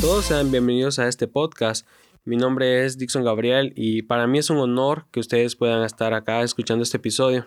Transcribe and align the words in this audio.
todos, 0.00 0.26
sean 0.26 0.52
bienvenidos 0.52 1.00
a 1.00 1.08
este 1.08 1.26
podcast. 1.26 1.86
Mi 2.24 2.36
nombre 2.36 2.84
es 2.84 2.98
Dixon 2.98 3.24
Gabriel 3.24 3.72
y 3.74 4.02
para 4.02 4.28
mí 4.28 4.38
es 4.38 4.48
un 4.48 4.58
honor 4.58 5.06
que 5.10 5.18
ustedes 5.18 5.56
puedan 5.56 5.82
estar 5.82 6.14
acá 6.14 6.42
escuchando 6.42 6.84
este 6.84 6.98
episodio. 6.98 7.46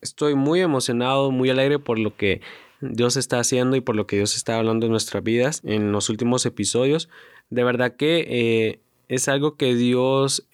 Estoy 0.00 0.34
muy 0.34 0.60
emocionado, 0.60 1.30
muy 1.30 1.48
alegre 1.50 1.78
por 1.78 2.00
lo 2.00 2.16
que 2.16 2.40
Dios 2.80 3.16
está 3.16 3.38
haciendo 3.38 3.76
y 3.76 3.80
por 3.80 3.94
lo 3.94 4.06
que 4.06 4.16
Dios 4.16 4.36
está 4.36 4.58
hablando 4.58 4.86
en 4.86 4.92
nuestras 4.92 5.22
vidas 5.22 5.60
en 5.64 5.92
los 5.92 6.08
últimos 6.08 6.44
episodios. 6.46 7.08
De 7.48 7.62
verdad 7.62 7.94
que 7.94 8.26
eh, 8.28 8.80
es 9.08 9.28
algo 9.28 9.56
que 9.56 9.76
Dios 9.76 10.48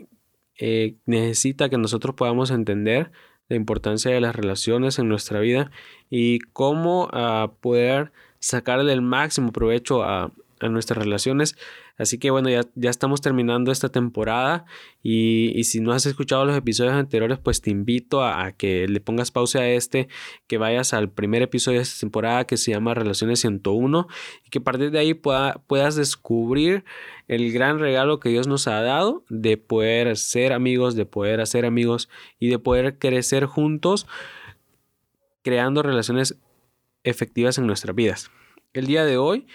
eh, 0.58 0.96
necesita 1.06 1.70
que 1.70 1.78
nosotros 1.78 2.16
podamos 2.16 2.50
entender 2.50 3.12
la 3.48 3.56
importancia 3.56 4.10
de 4.10 4.20
las 4.20 4.36
relaciones 4.36 4.98
en 4.98 5.08
nuestra 5.08 5.40
vida 5.40 5.70
y 6.10 6.40
cómo 6.52 7.04
uh, 7.04 7.50
poder 7.60 8.12
sacarle 8.40 8.92
el 8.92 9.02
máximo 9.02 9.52
provecho 9.52 10.02
a, 10.02 10.32
a 10.62 10.68
nuestras 10.68 11.02
relaciones. 11.02 11.56
Así 11.98 12.18
que 12.18 12.30
bueno, 12.30 12.48
ya, 12.48 12.62
ya 12.74 12.90
estamos 12.90 13.20
terminando 13.20 13.72
esta 13.72 13.90
temporada 13.90 14.64
y, 15.02 15.52
y, 15.58 15.64
si 15.64 15.80
no 15.80 15.92
has 15.92 16.06
escuchado 16.06 16.44
los 16.44 16.56
episodios 16.56 16.94
anteriores, 16.94 17.38
pues 17.38 17.60
te 17.60 17.70
invito 17.70 18.24
a, 18.24 18.52
que 18.52 18.88
le 18.88 19.00
pongas 19.00 19.30
pausa 19.30 19.60
a 19.60 19.68
este, 19.68 20.08
que 20.46 20.58
vayas 20.58 20.94
al 20.94 21.10
primer 21.10 21.42
episodio 21.42 21.78
de 21.78 21.82
esta 21.82 22.00
temporada 22.00 22.46
que 22.46 22.56
se 22.56 22.70
llama 22.70 22.94
Relaciones 22.94 23.40
101 23.40 24.06
y 24.44 24.50
que 24.50 24.58
a 24.58 24.62
partir 24.62 24.90
de 24.90 24.98
ahí 24.98 25.14
pueda, 25.14 25.62
puedas 25.66 25.96
descubrir 25.96 26.84
el 27.28 27.52
gran 27.52 27.78
regalo 27.78 28.20
que 28.20 28.28
Dios 28.28 28.46
nos 28.46 28.68
ha 28.68 28.80
dado 28.82 29.24
de 29.28 29.56
poder 29.56 30.16
ser 30.16 30.52
amigos, 30.52 30.94
de 30.94 31.06
poder 31.06 31.40
hacer 31.40 31.64
amigos 31.66 32.08
y 32.38 32.48
de 32.48 32.58
poder 32.58 32.98
crecer 32.98 33.46
juntos 33.46 34.06
creando 35.42 35.82
relaciones 35.82 36.38
efectivas 37.04 37.58
en 37.58 37.66
nuestras 37.66 37.94
vidas. 37.94 38.30
El 38.72 38.86
día 38.86 39.04
de 39.04 39.16
hoy 39.16 39.46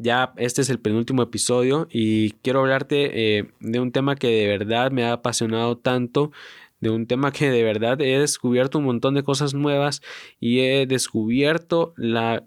ya 0.00 0.32
este 0.36 0.62
es 0.62 0.70
el 0.70 0.80
penúltimo 0.80 1.22
episodio 1.22 1.86
y 1.90 2.32
quiero 2.42 2.60
hablarte 2.60 3.38
eh, 3.38 3.50
de 3.60 3.80
un 3.80 3.92
tema 3.92 4.16
que 4.16 4.28
de 4.28 4.46
verdad 4.46 4.90
me 4.90 5.04
ha 5.04 5.12
apasionado 5.12 5.76
tanto, 5.76 6.32
de 6.80 6.90
un 6.90 7.06
tema 7.06 7.32
que 7.32 7.50
de 7.50 7.62
verdad 7.62 8.00
he 8.00 8.18
descubierto 8.18 8.78
un 8.78 8.86
montón 8.86 9.14
de 9.14 9.22
cosas 9.22 9.52
nuevas 9.52 10.00
y 10.40 10.60
he 10.60 10.86
descubierto 10.86 11.92
la 11.96 12.42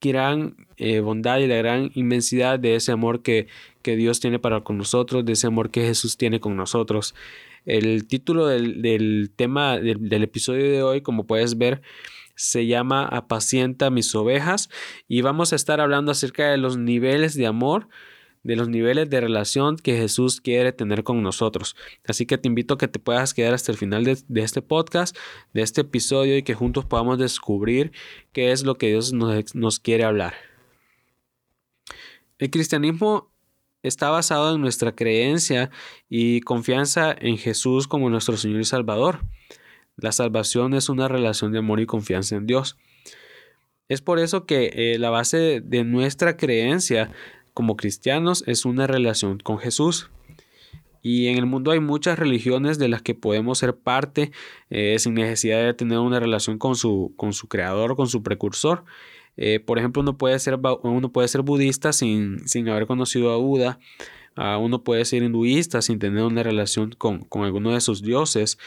gran 0.00 0.56
eh, 0.78 1.00
bondad 1.00 1.38
y 1.40 1.46
la 1.46 1.56
gran 1.56 1.90
inmensidad 1.94 2.58
de 2.58 2.76
ese 2.76 2.92
amor 2.92 3.22
que, 3.22 3.48
que, 3.82 3.96
Dios 3.96 4.20
tiene 4.20 4.38
para 4.38 4.62
con 4.62 4.78
nosotros, 4.78 5.26
de 5.26 5.34
ese 5.34 5.46
amor 5.46 5.70
que 5.70 5.82
Jesús 5.82 6.16
tiene 6.16 6.40
con 6.40 6.56
nosotros. 6.56 7.14
El 7.66 8.06
título 8.06 8.46
del, 8.46 8.80
del 8.80 9.30
tema 9.36 9.78
del, 9.78 10.08
del 10.08 10.22
episodio 10.22 10.64
de 10.72 10.82
hoy, 10.82 11.02
como 11.02 11.26
puedes 11.26 11.58
ver, 11.58 11.82
se 12.40 12.66
llama 12.66 13.04
Apacienta 13.04 13.90
mis 13.90 14.14
ovejas 14.14 14.70
y 15.06 15.20
vamos 15.20 15.52
a 15.52 15.56
estar 15.56 15.78
hablando 15.78 16.10
acerca 16.10 16.50
de 16.50 16.56
los 16.56 16.78
niveles 16.78 17.34
de 17.34 17.46
amor, 17.46 17.88
de 18.42 18.56
los 18.56 18.70
niveles 18.70 19.10
de 19.10 19.20
relación 19.20 19.76
que 19.76 19.98
Jesús 19.98 20.40
quiere 20.40 20.72
tener 20.72 21.04
con 21.04 21.22
nosotros. 21.22 21.76
Así 22.08 22.24
que 22.24 22.38
te 22.38 22.48
invito 22.48 22.74
a 22.74 22.78
que 22.78 22.88
te 22.88 22.98
puedas 22.98 23.34
quedar 23.34 23.52
hasta 23.52 23.72
el 23.72 23.76
final 23.76 24.04
de, 24.04 24.16
de 24.26 24.40
este 24.40 24.62
podcast, 24.62 25.14
de 25.52 25.60
este 25.60 25.82
episodio 25.82 26.34
y 26.38 26.42
que 26.42 26.54
juntos 26.54 26.86
podamos 26.86 27.18
descubrir 27.18 27.92
qué 28.32 28.52
es 28.52 28.64
lo 28.64 28.76
que 28.76 28.88
Dios 28.88 29.12
nos, 29.12 29.54
nos 29.54 29.78
quiere 29.78 30.04
hablar. 30.04 30.32
El 32.38 32.48
cristianismo 32.48 33.30
está 33.82 34.08
basado 34.08 34.54
en 34.54 34.62
nuestra 34.62 34.94
creencia 34.96 35.70
y 36.08 36.40
confianza 36.40 37.14
en 37.18 37.36
Jesús 37.36 37.86
como 37.86 38.08
nuestro 38.08 38.38
Señor 38.38 38.62
y 38.62 38.64
Salvador. 38.64 39.26
La 40.00 40.12
salvación 40.12 40.74
es 40.74 40.88
una 40.88 41.08
relación 41.08 41.52
de 41.52 41.58
amor 41.58 41.80
y 41.80 41.86
confianza 41.86 42.36
en 42.36 42.46
Dios. 42.46 42.76
Es 43.88 44.00
por 44.00 44.18
eso 44.18 44.46
que 44.46 44.70
eh, 44.74 44.98
la 44.98 45.10
base 45.10 45.60
de 45.60 45.84
nuestra 45.84 46.36
creencia 46.36 47.10
como 47.54 47.76
cristianos 47.76 48.44
es 48.46 48.64
una 48.64 48.86
relación 48.86 49.38
con 49.38 49.58
Jesús. 49.58 50.10
Y 51.02 51.28
en 51.28 51.38
el 51.38 51.46
mundo 51.46 51.70
hay 51.70 51.80
muchas 51.80 52.18
religiones 52.18 52.78
de 52.78 52.88
las 52.88 53.02
que 53.02 53.14
podemos 53.14 53.58
ser 53.58 53.76
parte 53.76 54.32
eh, 54.68 54.96
sin 54.98 55.14
necesidad 55.14 55.64
de 55.64 55.74
tener 55.74 55.98
una 55.98 56.20
relación 56.20 56.58
con 56.58 56.76
su, 56.76 57.14
con 57.16 57.32
su 57.32 57.48
creador, 57.48 57.96
con 57.96 58.06
su 58.06 58.22
precursor. 58.22 58.84
Eh, 59.36 59.60
por 59.60 59.78
ejemplo, 59.78 60.02
uno 60.02 60.18
puede 60.18 60.38
ser, 60.38 60.58
uno 60.82 61.12
puede 61.12 61.28
ser 61.28 61.42
budista 61.42 61.92
sin, 61.92 62.46
sin 62.46 62.68
haber 62.68 62.86
conocido 62.86 63.32
a 63.32 63.38
Buda. 63.38 63.78
Uh, 64.36 64.58
uno 64.60 64.84
puede 64.84 65.04
ser 65.04 65.22
hinduista 65.22 65.82
sin 65.82 65.98
tener 65.98 66.22
una 66.22 66.42
relación 66.42 66.92
con, 66.96 67.24
con 67.24 67.42
alguno 67.42 67.72
de 67.72 67.80
sus 67.80 68.00
dioses 68.00 68.58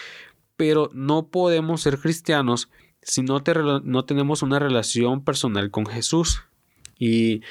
pero 0.63 0.89
no 0.93 1.27
podemos 1.27 1.81
ser 1.81 1.97
cristianos 1.97 2.69
si 3.01 3.21
no, 3.21 3.43
te, 3.43 3.53
no 3.53 4.05
tenemos 4.05 4.43
una 4.43 4.59
relación 4.59 5.21
personal 5.25 5.71
con 5.71 5.85
Jesús. 5.85 6.43
Y 6.97 7.41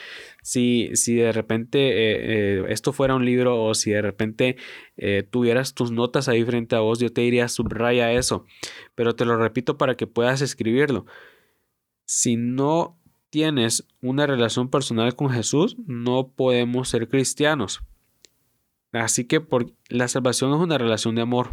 si, 0.42 0.88
si 0.94 1.16
de 1.16 1.30
repente 1.30 1.78
eh, 1.90 2.60
eh, 2.60 2.64
esto 2.70 2.94
fuera 2.94 3.14
un 3.14 3.26
libro 3.26 3.62
o 3.62 3.74
si 3.74 3.90
de 3.90 4.00
repente 4.00 4.56
eh, 4.96 5.28
tuvieras 5.30 5.74
tus 5.74 5.90
notas 5.90 6.26
ahí 6.30 6.42
frente 6.42 6.74
a 6.74 6.80
vos, 6.80 7.00
yo 7.00 7.12
te 7.12 7.20
diría 7.20 7.48
subraya 7.48 8.12
eso. 8.12 8.46
Pero 8.94 9.14
te 9.14 9.26
lo 9.26 9.36
repito 9.36 9.76
para 9.76 9.94
que 9.94 10.06
puedas 10.06 10.40
escribirlo. 10.40 11.04
Si 12.06 12.36
no 12.36 12.98
tienes 13.28 13.86
una 14.00 14.26
relación 14.26 14.70
personal 14.70 15.14
con 15.16 15.28
Jesús, 15.28 15.76
no 15.86 16.28
podemos 16.28 16.88
ser 16.88 17.10
cristianos. 17.10 17.82
Así 18.90 19.26
que 19.26 19.42
por, 19.42 19.70
la 19.90 20.08
salvación 20.08 20.54
es 20.54 20.60
una 20.60 20.78
relación 20.78 21.14
de 21.14 21.20
amor 21.20 21.50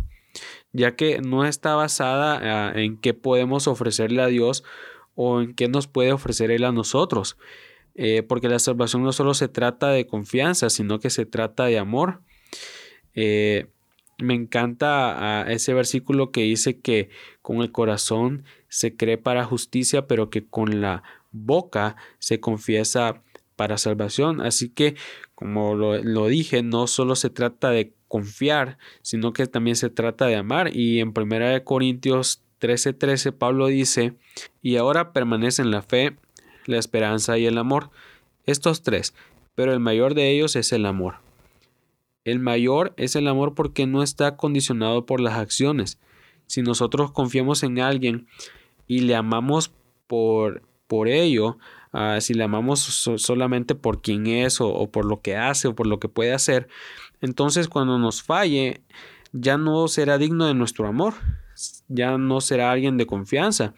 ya 0.72 0.96
que 0.96 1.20
no 1.20 1.46
está 1.46 1.76
basada 1.76 2.70
ah, 2.70 2.74
en 2.76 2.98
qué 2.98 3.14
podemos 3.14 3.68
ofrecerle 3.68 4.22
a 4.22 4.28
Dios 4.28 4.64
o 5.16 5.42
en 5.42 5.54
qué 5.54 5.68
nos 5.68 5.88
puede 5.88 6.12
ofrecer 6.12 6.52
Él 6.52 6.64
a 6.64 6.72
nosotros. 6.72 7.38
Eh, 7.96 8.24
porque 8.24 8.48
la 8.48 8.60
salvación 8.60 9.04
no 9.04 9.12
solo 9.12 9.34
se 9.34 9.48
trata 9.48 9.90
de 9.90 10.08
confianza, 10.08 10.70
sino 10.70 11.00
que 11.00 11.10
se 11.10 11.26
trata 11.26 11.66
de 11.66 11.78
amor. 11.78 12.22
Eh, 13.14 13.68
me 14.18 14.36
encanta 14.36 15.42
ah, 15.42 15.52
ese 15.52 15.74
versículo 15.74 16.32
que 16.32 16.44
dice 16.44 16.80
que 16.80 17.10
con 17.42 17.58
el 17.58 17.72
corazón 17.72 18.46
se 18.68 18.96
cree 18.96 19.18
para 19.18 19.46
justicia, 19.46 20.08
pero 20.08 20.30
que 20.30 20.46
con 20.48 20.82
la 20.82 21.04
boca 21.32 21.96
se 22.20 22.40
confiesa 22.40 23.22
para 23.56 23.78
salvación. 23.78 24.40
Así 24.42 24.70
que, 24.70 24.96
como 25.36 25.76
lo, 25.76 26.02
lo 26.02 26.28
dije, 26.28 26.64
no 26.64 26.88
solo 26.88 27.16
se 27.16 27.30
trata 27.30 27.72
de 27.72 27.94
confiar, 28.10 28.78
sino 29.02 29.32
que 29.32 29.48
también 29.48 29.78
se 29.78 29.90
trata 29.90 30.26
de 30.26 30.36
amar. 30.36 30.76
Y 30.76 31.00
en 31.00 31.14
1 31.14 31.64
Corintios 31.64 32.42
13:13 32.60 32.98
13, 32.98 33.32
Pablo 33.32 33.68
dice, 33.68 34.16
y 34.62 34.76
ahora 34.76 35.14
permanecen 35.14 35.72
la 35.72 35.82
fe, 35.82 36.18
la 36.66 36.78
esperanza 36.78 37.38
y 37.38 37.46
el 37.46 37.58
amor. 37.58 37.90
Estos 38.46 38.84
tres, 38.84 39.14
pero 39.56 39.72
el 39.72 39.80
mayor 39.80 40.14
de 40.14 40.30
ellos 40.32 40.58
es 40.58 40.74
el 40.74 40.86
amor. 40.86 41.16
El 42.26 42.40
mayor 42.40 42.94
es 42.98 43.16
el 43.16 43.28
amor 43.28 43.56
porque 43.56 43.88
no 43.88 44.04
está 44.04 44.36
condicionado 44.36 45.06
por 45.06 45.22
las 45.22 45.36
acciones. 45.36 46.00
Si 46.48 46.62
nosotros 46.62 47.12
confiamos 47.12 47.64
en 47.64 47.80
alguien 47.80 48.28
y 48.88 49.02
le 49.02 49.16
amamos 49.16 49.72
por, 50.08 50.64
por 50.88 51.08
ello, 51.08 51.58
uh, 51.94 52.20
si 52.20 52.34
le 52.34 52.44
amamos 52.44 52.80
so 52.80 53.18
solamente 53.18 53.76
por 53.76 54.02
quien 54.02 54.28
es 54.28 54.62
o, 54.62 54.90
por 54.92 55.06
lo 55.06 55.22
que 55.22 55.36
hace 55.36 55.68
o 55.68 55.76
por 55.76 55.88
lo 55.88 56.00
que 56.00 56.10
puede 56.10 56.34
hacer, 56.34 56.68
entonces 57.22 57.68
cuando 57.68 57.98
nos 58.00 58.24
falle, 58.24 58.82
ya 59.32 59.58
no 59.58 59.88
será 59.88 60.18
digno 60.18 60.46
de 60.46 60.54
nuestro 60.54 60.88
amor, 60.88 61.14
ya 61.88 62.18
no 62.18 62.42
será 62.42 62.72
alguien 62.72 62.98
de 62.98 63.06
confianza. 63.06 63.74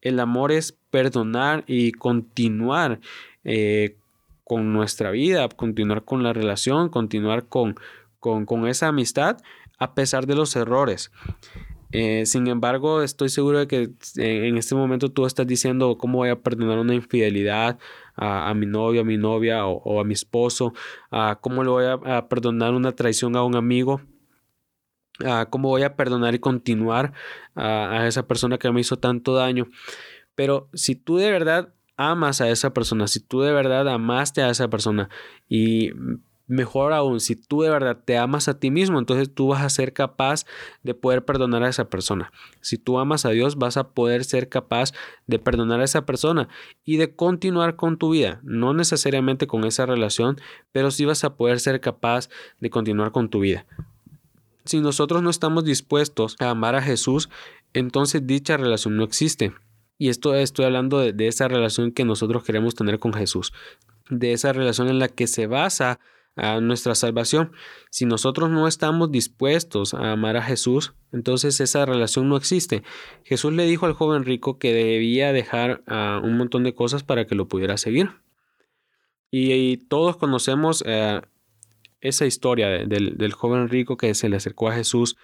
El 0.00 0.18
amor 0.18 0.50
es 0.50 0.76
perdonar 0.90 1.64
y 1.66 1.92
continuar 1.92 3.00
eh, 3.44 3.96
con 4.44 4.72
nuestra 4.72 5.10
vida, 5.10 5.48
continuar 5.48 6.04
con 6.04 6.22
la 6.22 6.32
relación, 6.32 6.88
continuar 6.88 7.46
con, 7.46 7.76
con, 8.18 8.44
con 8.44 8.66
esa 8.66 8.88
amistad 8.88 9.38
a 9.78 9.94
pesar 9.94 10.26
de 10.26 10.34
los 10.34 10.54
errores. 10.56 11.10
Eh, 11.92 12.24
sin 12.26 12.46
embargo, 12.48 13.02
estoy 13.02 13.28
seguro 13.28 13.58
de 13.58 13.66
que 13.66 13.82
eh, 14.16 14.48
en 14.48 14.56
este 14.56 14.74
momento 14.74 15.10
tú 15.10 15.26
estás 15.26 15.46
diciendo 15.46 15.98
cómo 15.98 16.18
voy 16.18 16.30
a 16.30 16.40
perdonar 16.40 16.78
una 16.78 16.94
infidelidad 16.94 17.78
a, 18.16 18.52
mi 18.54 18.66
novio, 18.66 19.02
a 19.02 19.04
mi 19.04 19.18
novia 19.18 19.66
o, 19.66 20.00
a 20.00 20.04
mi 20.04 20.14
esposo, 20.14 20.72
a 21.10 21.38
cómo 21.40 21.62
le 21.62 21.70
voy 21.70 21.84
a, 21.84 22.28
perdonar 22.28 22.74
una 22.74 22.92
traición 22.92 23.36
a 23.36 23.44
un 23.44 23.56
amigo, 23.56 24.00
a 25.24 25.46
cómo 25.50 25.68
voy 25.68 25.82
a 25.82 25.96
perdonar 25.96 26.34
y 26.34 26.38
continuar 26.38 27.12
a 27.54 28.06
esa 28.06 28.26
persona 28.26 28.58
que 28.58 28.70
me 28.72 28.80
hizo 28.80 28.98
tanto 28.98 29.34
daño. 29.34 29.68
Pero 30.34 30.68
si 30.72 30.94
tú 30.94 31.16
de 31.16 31.30
verdad 31.30 31.74
amas 31.96 32.40
a 32.40 32.48
esa 32.48 32.72
persona, 32.72 33.06
si 33.06 33.20
tú 33.20 33.42
de 33.42 33.52
verdad 33.52 33.88
amaste 33.88 34.42
a 34.42 34.50
esa 34.50 34.68
persona 34.68 35.08
y 35.48 35.90
Mejor 36.52 36.92
aún, 36.92 37.20
si 37.20 37.34
tú 37.34 37.62
de 37.62 37.70
verdad 37.70 37.96
te 38.04 38.18
amas 38.18 38.46
a 38.46 38.60
ti 38.60 38.70
mismo, 38.70 38.98
entonces 38.98 39.32
tú 39.32 39.48
vas 39.48 39.62
a 39.62 39.70
ser 39.70 39.94
capaz 39.94 40.44
de 40.82 40.92
poder 40.92 41.24
perdonar 41.24 41.62
a 41.62 41.70
esa 41.70 41.88
persona. 41.88 42.30
Si 42.60 42.76
tú 42.76 42.98
amas 42.98 43.24
a 43.24 43.30
Dios, 43.30 43.56
vas 43.56 43.78
a 43.78 43.88
poder 43.88 44.22
ser 44.22 44.50
capaz 44.50 44.92
de 45.26 45.38
perdonar 45.38 45.80
a 45.80 45.84
esa 45.84 46.04
persona 46.04 46.50
y 46.84 46.98
de 46.98 47.16
continuar 47.16 47.76
con 47.76 47.96
tu 47.96 48.10
vida. 48.10 48.38
No 48.42 48.74
necesariamente 48.74 49.46
con 49.46 49.64
esa 49.64 49.86
relación, 49.86 50.42
pero 50.72 50.90
sí 50.90 51.06
vas 51.06 51.24
a 51.24 51.36
poder 51.36 51.58
ser 51.58 51.80
capaz 51.80 52.28
de 52.60 52.68
continuar 52.68 53.12
con 53.12 53.30
tu 53.30 53.40
vida. 53.40 53.64
Si 54.66 54.82
nosotros 54.82 55.22
no 55.22 55.30
estamos 55.30 55.64
dispuestos 55.64 56.36
a 56.38 56.50
amar 56.50 56.74
a 56.74 56.82
Jesús, 56.82 57.30
entonces 57.72 58.26
dicha 58.26 58.58
relación 58.58 58.98
no 58.98 59.04
existe. 59.04 59.54
Y 59.96 60.10
esto 60.10 60.34
estoy 60.34 60.66
hablando 60.66 60.98
de, 60.98 61.14
de 61.14 61.28
esa 61.28 61.48
relación 61.48 61.92
que 61.92 62.04
nosotros 62.04 62.44
queremos 62.44 62.74
tener 62.74 62.98
con 62.98 63.14
Jesús. 63.14 63.54
de 64.10 64.34
esa 64.34 64.52
relación 64.52 64.88
en 64.88 64.98
la 64.98 65.08
que 65.08 65.26
se 65.26 65.46
basa 65.46 65.98
a 66.36 66.60
nuestra 66.60 66.94
salvación. 66.94 67.52
Si 67.90 68.06
nosotros 68.06 68.50
no 68.50 68.66
estamos 68.66 69.10
dispuestos 69.10 69.94
a 69.94 70.12
amar 70.12 70.36
a 70.36 70.42
Jesús, 70.42 70.94
entonces 71.12 71.60
esa 71.60 71.84
relación 71.84 72.28
no 72.28 72.36
existe. 72.36 72.82
Jesús 73.24 73.52
le 73.52 73.66
dijo 73.66 73.86
al 73.86 73.92
joven 73.92 74.24
rico 74.24 74.58
que 74.58 74.72
debía 74.72 75.32
dejar 75.32 75.82
un 76.22 76.36
montón 76.36 76.64
de 76.64 76.74
cosas 76.74 77.02
para 77.02 77.26
que 77.26 77.34
lo 77.34 77.48
pudiera 77.48 77.76
seguir. 77.76 78.10
Y, 79.30 79.78
todos 79.88 80.18
conocemos 80.18 80.84
eh, 80.86 81.22
esa 82.02 82.26
historia 82.26 82.68
del, 82.68 83.16
del, 83.16 83.32
joven 83.32 83.70
rico 83.70 83.96
que 83.96 84.12
se 84.14 84.28
le 84.28 84.36
acercó 84.36 84.68
a 84.68 84.74
Jesús 84.74 85.16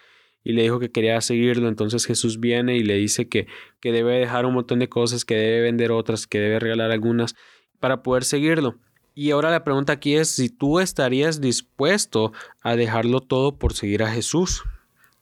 y 0.43 0.53
le 0.55 0.63
dijo 0.63 0.79
que 0.79 0.91
quería 0.91 1.21
seguirlo. 1.21 1.69
Entonces 1.69 2.07
Jesús 2.07 2.41
viene 2.41 2.77
y 2.77 2.83
le 2.83 2.95
dice 2.95 3.29
que, 3.29 3.47
que 3.81 3.93
debe 3.93 4.19
dejar 4.19 4.47
un 4.47 4.55
montón 4.55 4.79
de 4.79 4.89
cosas, 4.89 5.27
que 5.27 5.35
debe 5.35 5.61
vender 5.61 5.91
otras, 5.91 6.27
que 6.27 6.39
debe 6.41 6.59
regalar 6.59 6.91
algunas 6.91 7.35
para 7.81 8.03
poder 8.03 8.25
seguirlo. 8.25 8.79
Y 9.19 9.33
ahora 9.33 9.51
la 9.51 9.65
pregunta 9.65 9.95
aquí 9.95 10.15
es 10.15 10.29
si 10.29 10.49
tú 10.49 10.79
estarías 10.79 11.41
dispuesto 11.41 12.33
a 12.63 12.77
dejarlo 12.77 13.19
todo 13.19 13.59
por 13.59 13.73
seguir 13.73 14.05
a 14.05 14.13
Jesús. 14.13 14.63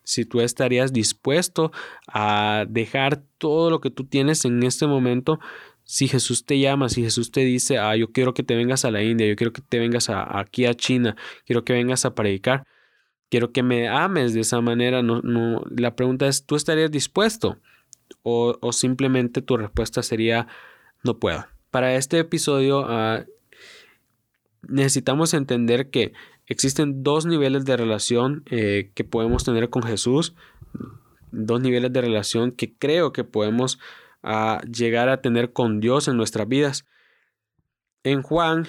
Si 0.03 0.27
tú 0.27 0.43
estarías 0.43 0.93
dispuesto 0.93 1.73
a 2.07 2.67
dejar 2.69 3.23
todo 3.39 3.71
lo 3.71 3.81
que 3.81 3.89
tú 3.89 4.05
tienes 4.05 4.45
en 4.45 4.63
este 4.65 4.87
momento, 4.87 5.41
si 5.83 6.09
Jesús 6.09 6.45
te 6.45 6.59
llama, 6.59 6.91
si 6.91 7.05
Jesús 7.05 7.31
te 7.31 7.41
dice, 7.41 7.79
ah, 7.79 7.97
yo 7.97 8.13
quiero 8.13 8.35
que 8.35 8.43
te 8.43 8.55
vengas 8.55 8.85
a 8.85 8.91
la 8.91 9.03
India, 9.03 9.27
yo 9.27 9.35
quiero 9.35 9.55
que 9.55 9.63
te 9.63 9.79
vengas 9.79 10.11
aquí 10.11 10.67
a 10.67 10.75
China, 10.75 11.17
quiero 11.47 11.65
que 11.65 11.73
vengas 11.73 12.05
a 12.05 12.15
predicar, 12.15 12.67
quiero 13.31 13.51
que 13.51 13.63
me 13.63 13.89
ames 13.89 14.35
de 14.35 14.41
esa 14.41 14.61
manera, 14.61 15.03
no, 15.03 15.23
no, 15.23 15.63
la 15.75 15.97
pregunta 15.97 16.27
es, 16.27 16.45
¿tú 16.45 16.55
estarías 16.55 16.91
dispuesto? 16.91 17.57
O, 18.23 18.59
o 18.61 18.73
simplemente 18.75 19.41
tu 19.41 19.57
respuesta 19.57 20.03
sería, 20.03 20.49
no 21.03 21.19
puedo. 21.19 21.47
Para 21.71 21.95
este 21.95 22.19
episodio, 22.19 22.81
uh, 22.81 23.25
necesitamos 24.69 25.35
entender 25.35 25.91
que 25.91 26.13
existen 26.47 27.03
dos 27.03 27.27
niveles 27.27 27.65
de 27.65 27.77
relación 27.77 28.45
eh, 28.51 28.91
que 28.95 29.05
podemos 29.05 29.45
tener 29.45 29.71
con 29.71 29.83
Jesús, 29.83 30.35
dos 31.33 31.61
niveles 31.61 31.93
de 31.93 32.01
relación 32.01 32.53
que 32.53 32.75
creo 32.75 33.13
que 33.13 33.25
podemos 33.25 33.79
ah, 34.23 34.61
llegar 34.71 35.09
a 35.09 35.21
tener 35.21 35.53
con 35.53 35.81
Dios 35.81 36.09
en 36.09 36.17
nuestras 36.17 36.49
vidas. 36.49 36.87
En 38.05 38.23
Juan 38.23 38.69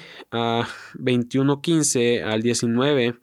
21, 0.95 1.53
ah, 1.53 1.61
15 1.61 2.23
al 2.23 2.41
19, 2.41 3.19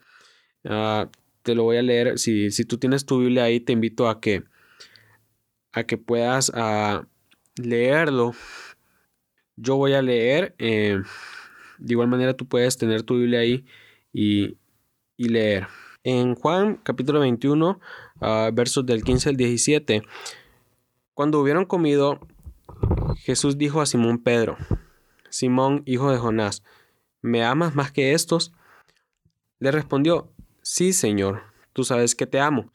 ah, 0.67 1.09
te 1.43 1.55
lo 1.55 1.65
voy 1.65 1.77
a 1.77 1.83
leer. 1.83 2.19
Si, 2.19 2.51
si, 2.51 2.65
tú 2.65 2.79
tienes 2.79 3.05
tu 3.05 3.19
Biblia 3.19 3.45
ahí, 3.45 3.61
te 3.61 3.73
invito 3.73 4.09
a 4.09 4.21
que, 4.21 4.45
a 5.73 5.85
que 5.85 5.99
puedas 5.99 6.53
leerlo. 7.57 8.33
Yo 9.57 9.77
voy 9.77 9.95
a 9.95 10.03
leer. 10.03 10.55
Eh, 10.59 11.01
de 11.79 11.95
igual 11.95 12.09
manera 12.09 12.35
tú 12.35 12.47
puedes 12.47 12.77
tener 12.77 13.03
tu 13.03 13.17
Biblia 13.19 13.41
ahí 13.41 13.65
y, 14.13 14.57
leer. 15.17 15.69
En 16.03 16.35
Juan 16.35 16.77
capítulo 16.83 17.21
21, 17.21 17.81
ah, 18.21 18.51
versos 18.53 18.85
del 18.85 19.03
15 19.03 19.31
al 19.31 19.37
17, 19.37 20.03
cuando 21.15 21.41
hubieron 21.41 21.65
comido, 21.65 22.21
Jesús 23.19 23.57
dijo 23.57 23.81
a 23.81 23.87
Simón 23.87 24.19
Pedro, 24.19 24.57
Simón, 25.31 25.83
hijo 25.87 26.11
de 26.11 26.19
Jonás, 26.19 26.63
¿me 27.23 27.45
amas 27.45 27.75
más 27.75 27.93
que 27.93 28.13
estos? 28.13 28.53
Le 29.59 29.71
respondió, 29.71 30.29
sí, 30.63 30.93
Señor, 30.93 31.43
tú 31.73 31.85
sabes 31.85 32.15
que 32.15 32.27
te 32.27 32.41
amo. 32.41 32.71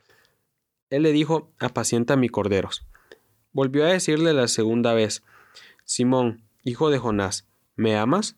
Él 0.89 1.03
le 1.03 1.11
dijo, 1.11 1.51
apacienta 1.59 2.15
mis 2.15 2.31
corderos. 2.31 2.85
Volvió 3.51 3.85
a 3.85 3.89
decirle 3.89 4.33
la 4.33 4.47
segunda 4.47 4.93
vez, 4.93 5.23
Simón, 5.83 6.43
hijo 6.63 6.89
de 6.89 6.97
Jonás, 6.97 7.47
¿me 7.75 7.97
amas? 7.97 8.37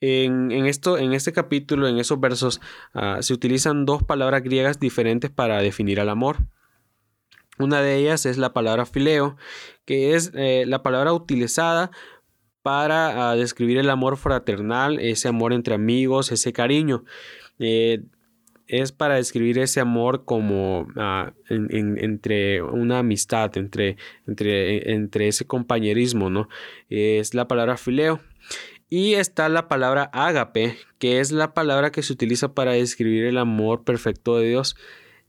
En, 0.00 0.50
esto, 0.66 0.96
en 0.96 1.12
este 1.12 1.32
capítulo, 1.32 1.86
en 1.86 1.98
esos 1.98 2.18
versos, 2.18 2.60
ah, 2.94 3.18
se 3.20 3.34
utilizan 3.34 3.84
dos 3.84 4.02
palabras 4.02 4.42
griegas 4.42 4.80
diferentes 4.80 5.30
para 5.30 5.60
definir 5.60 6.00
al 6.00 6.08
amor. 6.08 6.38
Una 7.58 7.82
de 7.82 7.96
ellas 7.96 8.24
es 8.24 8.38
la 8.38 8.54
palabra 8.54 8.86
fileo, 8.86 9.36
que 9.84 10.14
es 10.14 10.32
eh, 10.34 10.64
la 10.66 10.82
palabra 10.82 11.12
utilizada 11.12 11.90
para 12.62 13.30
ah, 13.30 13.36
describir 13.36 13.76
el 13.76 13.90
amor 13.90 14.16
fraternal, 14.16 14.98
ese 14.98 15.28
amor 15.28 15.52
entre 15.52 15.74
amigos, 15.74 16.32
ese 16.32 16.52
cariño. 16.52 17.04
Eh, 17.58 18.02
es 18.66 18.92
para 18.92 19.16
describir 19.16 19.58
ese 19.58 19.80
amor 19.80 20.24
como 20.24 20.86
ah, 20.96 21.32
entre 21.48 22.62
una 22.62 23.00
amistad, 23.00 23.56
entre, 23.58 23.96
entre, 24.26 24.92
entre 24.92 25.28
ese 25.28 25.44
compañerismo, 25.44 26.30
¿no? 26.30 26.48
Es 26.88 27.34
la 27.34 27.48
palabra 27.48 27.76
fileo. 27.76 28.20
Y 28.90 29.14
está 29.14 29.48
la 29.48 29.68
palabra 29.68 30.10
ágape, 30.12 30.76
que 30.98 31.20
es 31.20 31.30
la 31.30 31.54
palabra 31.54 31.92
que 31.92 32.02
se 32.02 32.12
utiliza 32.12 32.54
para 32.54 32.72
describir 32.72 33.24
el 33.24 33.38
amor 33.38 33.84
perfecto 33.84 34.36
de 34.36 34.48
Dios. 34.48 34.76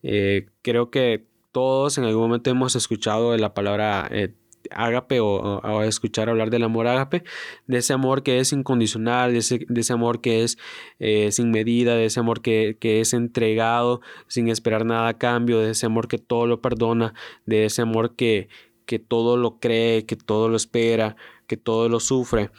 Eh, 0.02 0.48
creo 0.63 0.90
que 0.90 1.25
todos 1.52 2.00
en 2.00 2.06
algún 2.06 2.24
momento 2.24 2.50
hemos 2.50 2.75
escuchado 2.75 3.38
la 3.38 3.54
palabra 3.54 4.08
eh, 4.12 4.34
ágape 4.72 5.19
o, 5.19 5.84
escuchar 5.84 6.30
hablar 6.30 6.50
del 6.50 6.63
amor 6.63 6.88
ágape, 6.88 7.24
de 7.68 7.78
ese 7.78 7.94
amor 7.94 8.24
que 8.24 8.40
es 8.40 8.52
incondicional, 8.52 9.31
de 9.31 9.40
ese, 9.40 9.94
amor 9.94 10.22
que 10.22 10.44
es 10.44 10.58
eh, 11.00 11.31
sin 11.31 11.52
medida, 11.52 11.96
de 11.96 12.06
ese 12.06 12.19
amor 12.19 12.42
que, 12.42 12.78
es 12.81 13.13
entregado 13.13 14.02
sin 14.28 14.50
esperar 14.50 14.86
nada 14.86 15.10
a 15.10 15.18
cambio, 15.18 15.60
de 15.60 15.72
ese 15.72 15.86
amor 15.86 16.08
que 16.08 16.18
todo 16.18 16.48
lo 16.48 16.62
perdona, 16.62 17.13
de 17.46 17.66
ese 17.66 17.81
amor 17.81 18.16
que, 18.16 18.50
que 18.86 19.00
todo 19.00 19.38
lo 19.38 19.60
cree, 19.60 20.06
que 20.06 20.15
todo 20.15 20.50
lo 20.50 20.58
espera, 20.58 21.15
que 21.48 21.58
todo 21.58 21.89
lo 21.89 22.00
sufre. 22.00 22.50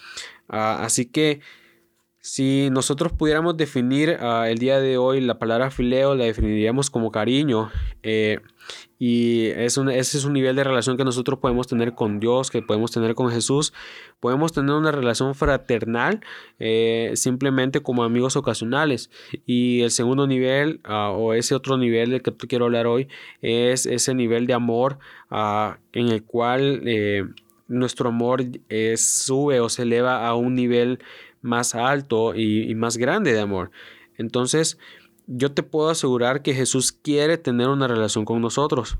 Ah, 0.48 0.84
así 0.84 1.06
que 1.06 1.40
si 2.22 2.70
nosotros 2.70 3.12
pudiéramos 3.12 3.56
definir 3.56 4.16
ah, 4.20 4.48
el 4.48 4.58
día 4.58 4.80
de 4.80 4.96
hoy 4.96 5.20
la 5.20 5.40
palabra 5.40 5.72
fileo, 5.72 6.14
la 6.14 6.24
definiríamos 6.24 6.88
como 6.88 7.10
cariño. 7.10 7.68
Eh, 8.04 8.38
y 8.96 9.46
es 9.46 9.76
ese 9.76 10.18
es 10.18 10.24
un 10.24 10.32
nivel 10.32 10.54
de 10.54 10.62
relación 10.62 10.96
que 10.96 11.04
nosotros 11.04 11.40
podemos 11.40 11.66
tener 11.66 11.96
con 11.96 12.20
Dios, 12.20 12.52
que 12.52 12.62
podemos 12.62 12.92
tener 12.92 13.16
con 13.16 13.32
Jesús. 13.32 13.74
Podemos 14.20 14.52
tener 14.52 14.72
una 14.72 14.92
relación 14.92 15.34
fraternal 15.34 16.20
eh, 16.60 17.10
simplemente 17.16 17.80
como 17.80 18.04
amigos 18.04 18.36
ocasionales. 18.36 19.10
Y 19.44 19.80
el 19.80 19.90
segundo 19.90 20.28
nivel, 20.28 20.80
ah, 20.84 21.10
o 21.10 21.34
ese 21.34 21.56
otro 21.56 21.76
nivel 21.76 22.10
del 22.10 22.22
que 22.22 22.32
quiero 22.32 22.66
hablar 22.66 22.86
hoy, 22.86 23.08
es 23.40 23.84
ese 23.84 24.14
nivel 24.14 24.46
de 24.46 24.54
amor 24.54 25.00
en 25.92 26.08
el 26.08 26.22
cual 26.22 26.82
eh, 26.86 27.24
nuestro 27.68 28.08
amor 28.08 28.44
sube 28.96 29.60
o 29.60 29.68
se 29.68 29.82
eleva 29.82 30.26
a 30.26 30.34
un 30.34 30.54
nivel 30.54 30.98
más 31.42 31.74
alto 31.74 32.34
y, 32.34 32.74
más 32.74 32.96
grande 32.96 33.32
de 33.32 33.40
amor. 33.40 33.70
Entonces, 34.16 34.78
yo 35.26 35.52
te 35.52 35.62
puedo 35.62 35.90
asegurar 35.90 36.42
que 36.42 36.54
Jesús 36.54 36.92
quiere 36.92 37.36
tener 37.36 37.68
una 37.68 37.88
relación 37.88 38.24
con 38.24 38.40
nosotros. 38.40 38.96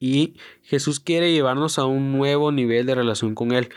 Y 0.00 0.34
Jesús 0.62 1.00
quiere 1.00 1.32
llevarnos 1.32 1.78
a 1.78 1.84
un 1.84 2.12
nuevo 2.12 2.52
nivel 2.52 2.86
de 2.86 2.94
relación 2.94 3.34
con 3.34 3.52
Él. 3.52 3.68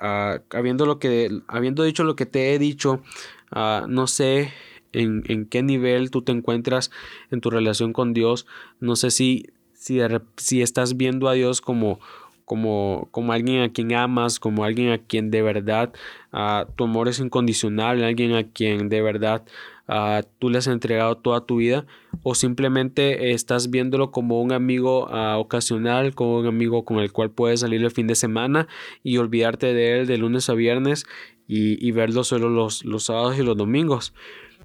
Ah, 0.00 0.40
habiendo, 0.50 0.86
lo 0.86 0.98
que, 0.98 1.30
habiendo 1.46 1.82
dicho 1.82 2.04
lo 2.04 2.16
que 2.16 2.26
te 2.26 2.54
he 2.54 2.58
dicho, 2.58 3.02
ah, 3.50 3.86
no 3.88 4.06
sé 4.06 4.52
en, 4.92 5.46
qué 5.46 5.62
nivel 5.62 6.10
tú 6.10 6.22
te 6.22 6.32
encuentras 6.32 6.90
en 7.30 7.40
tu 7.40 7.50
relación 7.50 7.92
con 7.92 8.12
Dios. 8.12 8.46
No 8.80 8.96
sé 8.96 9.10
si, 9.10 9.50
si 9.74 10.62
estás 10.62 10.96
viendo 10.96 11.28
a 11.28 11.34
Dios 11.34 11.60
como 11.60 11.98
como, 12.44 13.08
como 13.10 13.32
alguien 13.32 13.62
a 13.62 13.72
quien 13.72 13.94
amas, 13.94 14.38
como 14.38 14.64
alguien 14.64 14.90
a 14.92 14.98
quien 14.98 15.30
de 15.30 15.42
verdad 15.42 15.92
uh, 16.32 16.70
tu 16.76 16.84
amor 16.84 17.08
es 17.08 17.18
incondicional, 17.20 18.02
alguien 18.04 18.34
a 18.34 18.44
quien 18.44 18.88
de 18.88 19.02
verdad 19.02 19.44
uh, 19.88 20.26
tú 20.38 20.50
le 20.50 20.58
has 20.58 20.66
entregado 20.66 21.16
toda 21.16 21.46
tu 21.46 21.56
vida, 21.56 21.86
o 22.22 22.34
simplemente 22.34 23.32
estás 23.32 23.70
viéndolo 23.70 24.10
como 24.10 24.42
un 24.42 24.52
amigo 24.52 25.06
uh, 25.06 25.38
ocasional, 25.38 26.14
como 26.14 26.38
un 26.38 26.46
amigo 26.46 26.84
con 26.84 26.98
el 26.98 27.12
cual 27.12 27.30
puedes 27.30 27.60
salir 27.60 27.82
el 27.82 27.90
fin 27.90 28.06
de 28.06 28.14
semana 28.14 28.68
y 29.02 29.16
olvidarte 29.18 29.72
de 29.72 30.00
él 30.00 30.06
de 30.06 30.18
lunes 30.18 30.48
a 30.50 30.54
viernes 30.54 31.06
y, 31.48 31.86
y 31.86 31.90
verlo 31.92 32.24
solo 32.24 32.48
los, 32.48 32.84
los 32.84 33.04
sábados 33.04 33.38
y 33.38 33.42
los 33.42 33.56
domingos. 33.56 34.12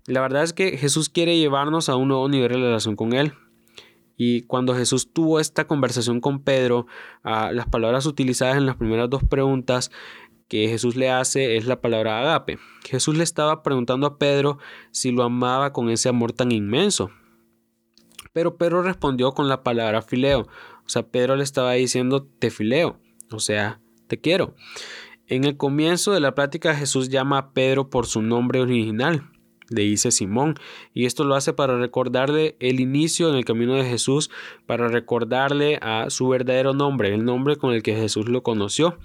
La 0.06 0.22
verdad 0.22 0.44
es 0.44 0.54
que 0.54 0.78
Jesús 0.78 1.10
quiere 1.10 1.38
llevarnos 1.38 1.88
a 1.88 1.96
un 1.96 2.08
nuevo 2.08 2.28
nivel 2.30 2.54
de 2.54 2.58
relación 2.58 2.96
con 2.96 3.14
Él. 3.14 3.34
Y 4.22 4.42
cuando 4.42 4.76
Jesús 4.76 5.14
tuvo 5.14 5.40
esta 5.40 5.66
conversación 5.66 6.20
con 6.20 6.44
Pedro, 6.44 6.88
ah, 7.24 7.52
las 7.54 7.68
palabras 7.68 8.06
utilizadas 8.06 8.58
en 8.58 8.66
las 8.66 8.76
primeras 8.76 9.10
dos 9.10 9.24
preguntas 9.24 9.92
que 10.50 10.68
Jesús 10.68 10.98
le 10.98 11.10
hace 11.10 11.56
es 11.56 11.66
la 11.66 11.80
palabra 11.80 12.20
agape. 12.20 12.60
Jesús 12.84 13.16
le 13.16 13.24
estaba 13.24 13.64
preguntando 13.64 14.06
a 14.06 14.18
Pedro 14.18 14.58
si 14.92 15.12
lo 15.12 15.24
amaba 15.24 15.72
con 15.72 15.90
ese 15.90 16.10
amor 16.10 16.34
tan 16.34 16.52
inmenso. 16.52 17.12
Pero 18.34 18.58
Pedro 18.58 18.82
respondió 18.82 19.32
con 19.32 19.48
la 19.48 19.64
palabra 19.64 20.02
fileo. 20.02 20.42
O 20.86 20.90
sea, 20.90 21.04
Pedro 21.04 21.38
le 21.38 21.44
estaba 21.44 21.72
diciendo 21.72 22.28
te 22.40 22.50
fileo, 22.50 23.00
o 23.32 23.40
sea, 23.40 23.80
te 24.08 24.20
quiero. 24.20 24.54
En 25.28 25.46
el 25.46 25.56
comienzo 25.56 26.12
de 26.12 26.20
la 26.20 26.36
plática 26.36 26.76
Jesús 26.76 27.08
llama 27.08 27.38
a 27.38 27.52
Pedro 27.54 27.90
por 27.90 28.06
su 28.06 28.22
nombre 28.22 28.60
original, 28.60 29.32
le 29.70 29.84
dice 29.84 30.12
Simón, 30.12 30.56
y 30.94 31.06
esto 31.06 31.24
lo 31.24 31.36
hace 31.36 31.54
para 31.54 31.78
recordarle 31.78 32.56
el 32.60 32.80
inicio 32.80 33.30
en 33.30 33.36
el 33.36 33.46
camino 33.46 33.76
de 33.76 33.86
Jesús, 33.86 34.30
para 34.66 34.88
recordarle 34.88 35.78
a 35.82 36.10
su 36.10 36.28
verdadero 36.28 36.74
nombre, 36.74 37.14
el 37.14 37.26
nombre 37.26 37.56
con 37.56 37.74
el 37.74 37.84
que 37.84 37.96
Jesús 37.96 38.28
lo 38.30 38.44
conoció. 38.44 38.98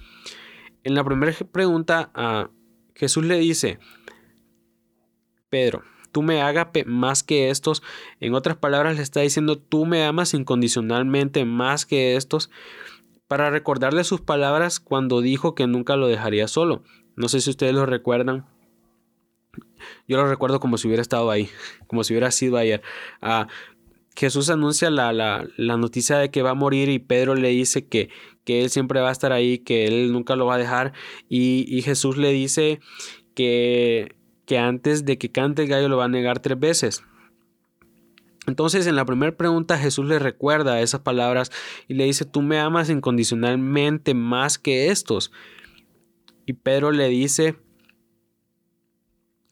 En 0.83 0.95
la 0.95 1.03
primera 1.03 1.33
pregunta 1.51 2.11
a 2.13 2.49
Jesús 2.93 3.25
le 3.25 3.37
dice, 3.37 3.79
Pedro, 5.49 5.83
tú 6.11 6.21
me 6.21 6.41
hagas 6.41 6.67
más 6.85 7.23
que 7.23 7.49
estos. 7.49 7.83
En 8.19 8.35
otras 8.35 8.55
palabras, 8.55 8.95
le 8.95 9.01
está 9.01 9.21
diciendo, 9.21 9.57
tú 9.57 9.85
me 9.85 10.05
amas 10.05 10.33
incondicionalmente 10.33 11.43
más 11.43 11.85
que 11.85 12.15
estos 12.15 12.49
para 13.27 13.49
recordarle 13.49 14.03
sus 14.03 14.21
palabras 14.21 14.79
cuando 14.79 15.21
dijo 15.21 15.55
que 15.55 15.67
nunca 15.67 15.95
lo 15.95 16.07
dejaría 16.07 16.47
solo. 16.47 16.83
No 17.15 17.27
sé 17.27 17.41
si 17.41 17.49
ustedes 17.49 17.73
lo 17.73 17.85
recuerdan. 17.85 18.45
Yo 20.07 20.17
lo 20.17 20.27
recuerdo 20.27 20.59
como 20.59 20.77
si 20.77 20.87
hubiera 20.87 21.01
estado 21.01 21.31
ahí, 21.31 21.49
como 21.87 22.03
si 22.03 22.13
hubiera 22.13 22.31
sido 22.31 22.57
ayer. 22.57 22.81
Ah, 23.21 23.47
Jesús 24.15 24.49
anuncia 24.49 24.89
la, 24.89 25.11
la, 25.11 25.45
la, 25.57 25.77
noticia 25.77 26.17
de 26.17 26.31
que 26.31 26.41
va 26.41 26.51
a 26.51 26.55
morir 26.55 26.89
y 26.89 26.99
Pedro 26.99 27.35
le 27.35 27.49
dice 27.49 27.87
que, 27.87 28.09
que, 28.45 28.61
él 28.61 28.69
siempre 28.69 29.01
va 29.01 29.09
a 29.09 29.11
estar 29.11 29.33
ahí, 29.33 29.59
que 29.59 29.87
él 29.87 30.13
nunca 30.13 30.35
lo 30.35 30.45
va 30.45 30.55
a 30.55 30.57
dejar. 30.57 30.93
Y, 31.27 31.65
y 31.67 31.81
Jesús 31.81 32.15
le 32.17 32.31
dice 32.31 32.79
que, 33.33 34.15
que 34.45 34.57
antes 34.57 35.05
de 35.05 35.17
que 35.17 35.31
cante 35.31 35.63
el 35.63 35.67
gallo 35.67 35.89
lo 35.89 35.97
va 35.97 36.05
a 36.05 36.09
negar 36.09 36.39
tres 36.39 36.57
veces. 36.57 37.03
Entonces 38.47 38.87
en 38.87 38.95
la 38.95 39.05
primera 39.05 39.35
pregunta 39.35 39.77
Jesús 39.77 40.05
le 40.05 40.19
recuerda 40.19 40.79
esas 40.81 41.01
palabras 41.01 41.51
y 41.87 41.95
le 41.95 42.05
dice, 42.05 42.25
tú 42.25 42.41
me 42.41 42.59
amas 42.59 42.89
incondicionalmente 42.89 44.13
más 44.13 44.57
que 44.57 44.91
estos. 44.91 45.31
Y 46.45 46.53
Pedro 46.53 46.91
le 46.91 47.09
dice, 47.09 47.55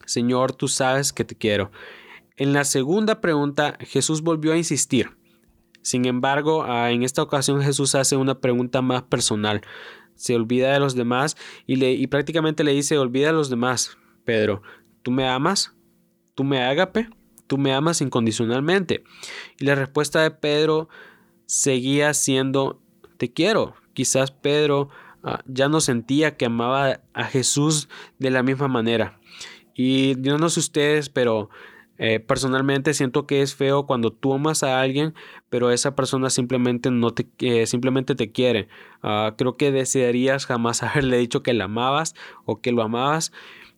Señor, 0.06 0.54
tú 0.54 0.68
sabes 0.68 1.14
que 1.14 1.24
te 1.24 1.36
quiero. 1.36 1.72
En 2.38 2.54
la 2.54 2.64
segunda 2.64 3.22
pregunta 3.22 3.78
Jesús 3.80 4.22
volvió 4.22 4.54
a 4.54 4.58
insistir. 4.58 5.12
Sin 5.82 6.06
embargo, 6.06 6.64
ah, 6.64 6.92
en 6.92 7.04
esta 7.04 7.22
ocasión 7.22 7.62
Jesús 7.62 7.96
hace 7.96 8.16
una 8.16 8.40
pregunta 8.40 8.82
más 8.82 9.04
personal. 9.04 9.62
Se 10.16 10.36
olvida 10.36 10.72
de 10.72 10.80
los 10.80 10.96
demás 10.96 11.36
y, 11.68 11.76
le, 11.76 11.92
y 11.94 12.08
prácticamente 12.08 12.64
le 12.64 12.74
dice, 12.74 12.98
olvida 12.98 13.28
de 13.28 13.34
los 13.34 13.50
demás, 13.50 13.98
Pedro, 14.26 14.62
¿tú 15.02 15.12
me 15.12 15.28
amas? 15.28 15.76
¿Tú 16.36 16.44
me 16.44 16.64
agape? 16.64 17.10
tú 17.48 17.60
me 17.60 17.74
amas 17.74 18.02
incondicionalmente. 18.02 19.04
Y 19.60 19.66
la 19.66 19.76
respuesta 19.76 20.22
de 20.22 20.32
Pedro 20.32 20.90
seguía 21.46 22.14
siendo, 22.14 22.82
te 23.18 23.32
quiero. 23.32 23.76
Quizás 23.94 24.32
Pedro 24.32 24.90
ah, 25.24 25.44
ya 25.46 25.70
no 25.70 25.80
sentía 25.80 26.36
que 26.36 26.46
amaba 26.46 27.02
a 27.14 27.24
Jesús 27.26 27.90
de 28.18 28.32
la 28.32 28.42
misma 28.44 28.68
manera. 28.68 29.20
Y 29.74 30.22
yo 30.22 30.38
no 30.38 30.50
sé 30.50 30.60
ustedes, 30.60 31.10
pero 31.10 31.50
eh, 31.98 32.20
personalmente 32.20 32.94
siento 32.94 33.28
que 33.28 33.42
es 33.42 33.56
feo 33.56 33.86
cuando 33.86 34.12
tú 34.12 34.34
amas 34.34 34.64
a 34.64 34.82
alguien, 34.82 35.14
pero 35.50 35.72
esa 35.72 35.96
persona 35.96 36.30
simplemente 36.30 36.90
no 36.92 37.12
te, 37.12 37.66
simplemente 37.68 38.16
te 38.16 38.32
quiere. 38.32 38.68
Ah, 39.02 39.36
creo 39.38 39.58
que 39.58 39.72
desearías 39.72 40.46
jamás 40.46 40.84
haberle 40.84 41.18
dicho 41.18 41.44
que 41.44 41.54
la 41.54 41.66
amabas 41.66 42.16
o 42.46 42.62
que 42.62 42.72
lo 42.72 42.82
amabas. 42.82 43.32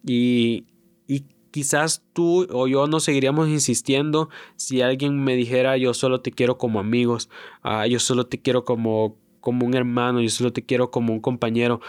Y, 0.06 0.66
y 1.08 1.26
quizás 1.52 2.04
tú 2.14 2.48
o 2.52 2.68
yo 2.68 2.88
no 2.88 3.00
seguiríamos 3.00 3.48
insistiendo 3.50 4.30
si 4.56 4.82
alguien 4.82 5.24
me 5.24 5.36
dijera 5.36 5.78
yo 5.78 5.94
solo 5.94 6.22
te 6.22 6.32
quiero 6.32 6.58
como 6.58 6.80
amigos, 6.80 7.30
ah, 7.64 7.88
yo 7.88 8.00
solo 8.00 8.28
te 8.28 8.42
quiero 8.42 8.66
como, 8.66 9.18
como 9.46 9.64
un 9.64 9.76
hermano, 9.76 10.22
yo 10.22 10.30
solo 10.30 10.52
te 10.52 10.66
quiero 10.66 10.90
como 10.90 11.14
un 11.14 11.22
compañero. 11.22 11.80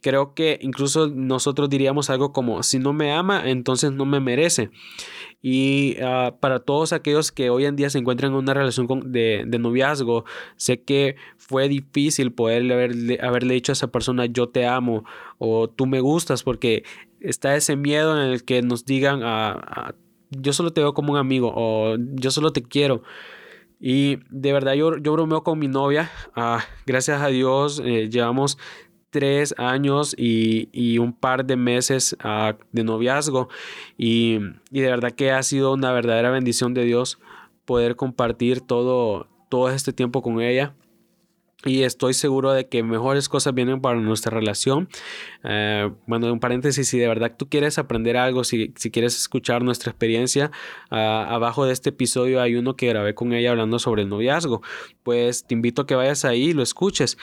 Creo 0.00 0.32
que 0.34 0.58
incluso 0.62 1.08
nosotros 1.08 1.68
diríamos 1.68 2.08
algo 2.08 2.32
como 2.32 2.62
si 2.62 2.78
no 2.78 2.94
me 2.94 3.12
ama, 3.12 3.50
entonces 3.50 3.92
no 3.92 4.06
me 4.06 4.18
merece. 4.18 4.70
Y 5.42 5.98
ah, 6.02 6.36
para 6.40 6.60
todos 6.60 6.94
aquellos 6.94 7.30
que 7.30 7.50
hoy 7.50 7.66
en 7.66 7.76
día 7.76 7.90
se 7.90 7.98
encuentran 7.98 8.32
en 8.32 8.38
una 8.38 8.54
relación 8.54 8.88
de, 9.12 9.44
de, 9.46 9.58
noviazgo, 9.58 10.24
sé 10.56 10.80
que 10.80 11.16
fue 11.36 11.68
difícil 11.68 12.32
poder 12.32 12.72
haberle, 12.72 13.18
haberle 13.20 13.54
dicho 13.54 13.72
a 13.72 13.74
esa 13.74 13.92
persona 13.92 14.24
yo 14.24 14.48
te 14.48 14.66
amo 14.66 15.04
o 15.36 15.68
tú 15.68 15.84
me 15.84 16.00
gustas 16.00 16.42
porque 16.42 16.84
está 17.20 17.54
ese 17.56 17.76
miedo 17.76 18.18
en 18.18 18.30
el 18.30 18.44
que 18.44 18.62
nos 18.62 18.86
digan, 18.86 19.20
ah, 19.22 19.94
yo 20.30 20.54
solo 20.54 20.72
te 20.72 20.80
veo 20.80 20.94
como 20.94 21.12
un 21.12 21.18
amigo 21.18 21.52
o 21.54 21.96
yo 21.98 22.30
solo 22.30 22.54
te 22.54 22.62
quiero. 22.62 23.02
Y 23.84 24.20
de 24.30 24.52
verdad 24.52 24.74
yo, 24.74 24.96
yo 24.98 25.12
bromeo 25.12 25.42
con 25.42 25.58
mi 25.58 25.66
novia. 25.66 26.08
Ah, 26.36 26.64
gracias 26.86 27.20
a 27.20 27.26
Dios 27.26 27.82
eh, 27.84 28.08
llevamos 28.08 28.56
tres 29.10 29.56
años 29.58 30.14
y, 30.16 30.98
un 30.98 31.12
par 31.12 31.44
de 31.44 31.56
meses 31.56 32.16
ah, 32.20 32.54
de 32.70 32.84
noviazgo. 32.84 33.48
Y, 33.98 34.38
y, 34.70 34.80
de 34.80 34.88
verdad 34.88 35.10
que 35.10 35.32
ha 35.32 35.42
sido 35.42 35.72
una 35.72 35.90
verdadera 35.92 36.30
bendición 36.30 36.74
de 36.74 36.84
Dios 36.84 37.18
poder 37.64 37.96
compartir 37.96 38.60
todo, 38.60 39.26
todo 39.48 39.68
este 39.68 39.92
tiempo 39.92 40.22
con 40.22 40.40
ella 40.40 40.76
y 41.64 41.82
estoy 41.82 42.14
seguro 42.14 42.52
de 42.52 42.68
que 42.68 42.82
mejores 42.82 43.28
cosas 43.28 43.54
vienen 43.54 43.80
para 43.80 44.00
nuestra 44.00 44.30
relación. 44.30 44.88
Eh, 45.44 45.90
bueno, 46.06 46.32
un 46.32 46.40
paréntesis, 46.40 46.88
si 46.88 46.98
de 46.98 47.08
verdad 47.08 47.34
tú 47.36 47.48
quieres 47.48 47.78
aprender 47.78 48.16
algo, 48.16 48.44
si, 48.44 48.72
si 48.76 48.90
quieres 48.90 49.16
escuchar 49.16 49.62
nuestra 49.62 49.90
experiencia, 49.90 50.50
ah, 50.90 51.26
abajo 51.28 51.64
de 51.64 51.72
este 51.72 51.90
episodio 51.90 52.40
hay 52.40 52.56
uno 52.56 52.76
que 52.76 52.88
grabé 52.88 53.14
con 53.14 53.32
ella 53.32 53.50
hablando 53.50 53.78
sobre 53.78 54.02
el 54.02 54.08
noviazgo. 54.08 54.62
Pues 55.02 55.44
te 55.44 55.54
invito 55.54 55.82
a 55.82 55.86
que 55.86 55.94
vayas 55.94 56.24
ahí 56.24 56.50
y 56.50 56.52
lo 56.52 56.62
escuches. 56.62 57.16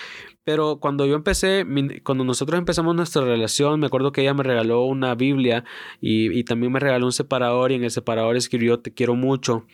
Pero 0.49 0.79
cuando 0.79 1.05
yo 1.05 1.13
empecé, 1.13 1.63
cuando 2.01 2.23
nosotros 2.23 2.57
empezamos 2.57 2.95
nuestra 2.95 3.21
relación, 3.21 3.79
me 3.79 3.85
acuerdo 3.85 4.11
que 4.11 4.21
ella 4.21 4.33
me 4.33 4.41
regaló 4.41 4.83
una 4.85 5.13
Biblia 5.13 5.63
y, 6.01 6.35
y 6.35 6.43
también 6.43 6.71
me 6.71 6.79
regaló 6.79 7.05
un 7.05 7.11
separador 7.11 7.71
y 7.71 7.75
en 7.75 7.83
el 7.83 7.91
separador 7.91 8.35
escribió 8.35 8.79
te 8.79 8.91
quiero 8.91 9.13
mucho 9.13 9.67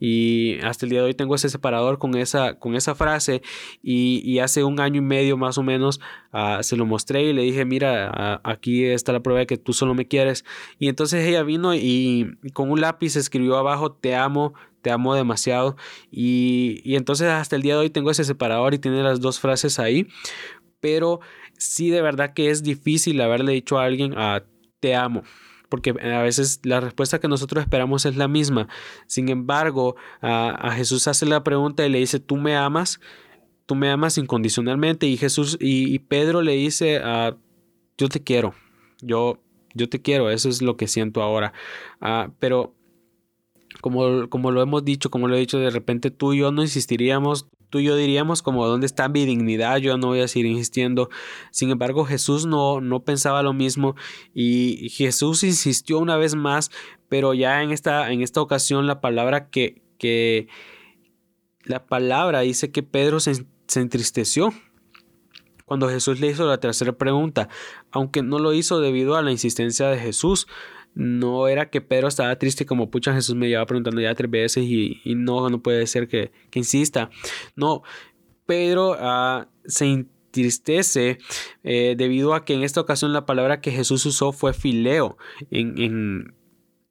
y 0.00 0.58
hasta 0.62 0.86
el 0.86 0.90
día 0.90 1.00
de 1.00 1.06
hoy 1.06 1.14
tengo 1.14 1.34
ese 1.34 1.48
separador 1.48 1.98
con 1.98 2.16
esa, 2.16 2.58
con 2.58 2.74
esa 2.74 2.94
frase 2.94 3.42
y, 3.82 4.38
hace 4.38 4.62
un 4.62 4.78
año 4.78 4.98
y 4.98 5.04
medio 5.04 5.36
más 5.36 5.58
o 5.58 5.64
menos 5.64 6.00
ah, 6.32 6.60
se 6.62 6.76
lo 6.76 6.86
mostré 6.86 7.24
y 7.24 7.32
le 7.32 7.42
dije, 7.42 7.64
mira, 7.64 8.40
aquí 8.44 8.84
está 8.84 9.12
la 9.12 9.20
prueba 9.20 9.40
de 9.40 9.46
que 9.46 9.56
tú 9.56 9.72
solo 9.72 9.94
me 9.94 10.06
quieres. 10.06 10.44
Y 10.78 10.88
entonces 10.88 11.26
ella 11.26 11.42
vino 11.42 11.74
y, 11.74 12.38
con 12.52 12.70
un 12.70 12.80
lápiz 12.80 13.16
escribió 13.16 13.56
abajo, 13.56 13.90
te 13.92 14.14
amo, 14.14 14.54
te 14.82 14.90
amo 14.90 15.14
demasiado. 15.14 15.76
Y, 16.10 16.80
y 16.84 16.96
entonces 16.96 17.28
hasta 17.28 17.56
el 17.56 17.62
día 17.62 17.74
de 17.74 17.80
hoy 17.80 17.90
tengo 17.90 18.10
ese 18.10 18.24
separador 18.24 18.74
y 18.74 18.78
tiene 18.78 19.02
las 19.02 19.20
dos 19.20 19.40
frases 19.40 19.78
ahí. 19.78 20.08
Pero 20.80 21.20
sí 21.56 21.90
de 21.90 22.02
verdad 22.02 22.34
que 22.34 22.50
es 22.50 22.62
difícil 22.62 23.20
haberle 23.20 23.52
dicho 23.52 23.78
a 23.78 23.84
alguien, 23.84 24.14
ah, 24.16 24.42
te 24.80 24.94
amo 24.94 25.22
porque 25.68 25.90
a 25.90 26.22
veces 26.22 26.60
la 26.64 26.80
respuesta 26.80 27.20
que 27.20 27.28
nosotros 27.28 27.62
esperamos 27.62 28.06
es 28.06 28.16
la 28.16 28.28
misma. 28.28 28.68
Sin 29.06 29.28
embargo, 29.28 29.96
a, 30.20 30.72
Jesús 30.72 31.08
hace 31.08 31.26
la 31.26 31.44
pregunta 31.44 31.86
y 31.86 31.90
le 31.90 31.98
dice, 31.98 32.20
¿tú 32.20 32.36
me 32.36 32.56
amas? 32.56 33.00
Tú 33.66 33.74
me 33.74 33.90
amas 33.90 34.18
incondicionalmente. 34.18 35.06
Y 35.06 35.16
Jesús 35.16 35.56
y, 35.60 35.98
Pedro 36.00 36.42
le 36.42 36.52
dice, 36.52 37.00
ah, 37.02 37.36
yo 37.98 38.08
te 38.08 38.22
quiero, 38.22 38.54
yo, 39.00 39.42
yo 39.74 39.88
te 39.88 40.00
quiero, 40.00 40.30
eso 40.30 40.48
es 40.48 40.62
lo 40.62 40.76
que 40.76 40.88
siento 40.88 41.22
ahora. 41.22 41.52
Ah, 42.00 42.30
pero 42.38 42.74
como, 43.80 44.28
como 44.28 44.50
lo 44.50 44.62
hemos 44.62 44.84
dicho, 44.84 45.10
como 45.10 45.28
lo 45.28 45.36
he 45.36 45.40
dicho, 45.40 45.58
de 45.58 45.70
repente 45.70 46.10
tú 46.10 46.32
y 46.32 46.38
yo 46.38 46.52
no 46.52 46.62
insistiríamos, 46.62 47.48
tú 47.70 47.78
y 47.78 47.84
yo 47.84 47.96
diríamos 47.96 48.42
como 48.42 48.66
dónde 48.66 48.86
está 48.86 49.08
mi 49.08 49.24
dignidad, 49.24 49.78
yo 49.78 49.96
no 49.98 50.08
voy 50.08 50.20
a 50.20 50.28
seguir 50.28 50.46
insistiendo. 50.46 51.10
Sin 51.50 51.70
embargo, 51.70 52.04
Jesús 52.04 52.46
no, 52.46 52.80
no 52.80 53.04
pensaba 53.04 53.42
lo 53.42 53.52
mismo 53.52 53.94
y 54.34 54.88
Jesús 54.90 55.44
insistió 55.44 55.98
una 55.98 56.16
vez 56.16 56.34
más, 56.34 56.70
pero 57.08 57.34
ya 57.34 57.62
en 57.62 57.70
esta, 57.70 58.10
en 58.12 58.22
esta 58.22 58.40
ocasión 58.40 58.86
la 58.86 59.00
palabra 59.00 59.48
que, 59.48 59.82
que 59.98 60.48
la 61.64 61.86
palabra 61.86 62.40
dice 62.40 62.70
que 62.70 62.82
Pedro 62.82 63.20
se, 63.20 63.46
se 63.66 63.80
entristeció 63.80 64.52
cuando 65.68 65.90
Jesús 65.90 66.18
le 66.18 66.28
hizo 66.28 66.46
la 66.46 66.58
tercera 66.58 66.92
pregunta, 66.92 67.50
aunque 67.90 68.22
no 68.22 68.38
lo 68.38 68.54
hizo 68.54 68.80
debido 68.80 69.16
a 69.16 69.22
la 69.22 69.30
insistencia 69.30 69.88
de 69.88 69.98
Jesús, 69.98 70.48
no 70.94 71.48
era 71.48 71.70
que 71.70 71.80
Pedro 71.80 72.08
estaba 72.08 72.36
triste 72.36 72.66
como 72.66 72.90
pucha 72.90 73.14
Jesús 73.14 73.34
me 73.34 73.48
lleva 73.48 73.66
preguntando 73.66 74.00
ya 74.00 74.14
tres 74.14 74.30
veces 74.30 74.64
y, 74.64 75.00
no, 75.04 75.48
no 75.48 75.62
puede 75.62 75.86
ser 75.86 76.08
que, 76.08 76.32
insista. 76.54 77.10
No, 77.54 77.82
Pedro 78.46 78.96
ah, 78.98 79.48
se 79.64 79.86
entristece 79.86 81.18
eh, 81.62 81.94
debido 81.96 82.34
a 82.34 82.44
que 82.44 82.54
en 82.54 82.62
esta 82.62 82.80
ocasión 82.80 83.12
la 83.12 83.26
palabra 83.26 83.60
que 83.60 83.70
Jesús 83.70 84.04
usó 84.06 84.32
fue 84.32 84.52
fileo. 84.52 85.16
En, 85.50 86.34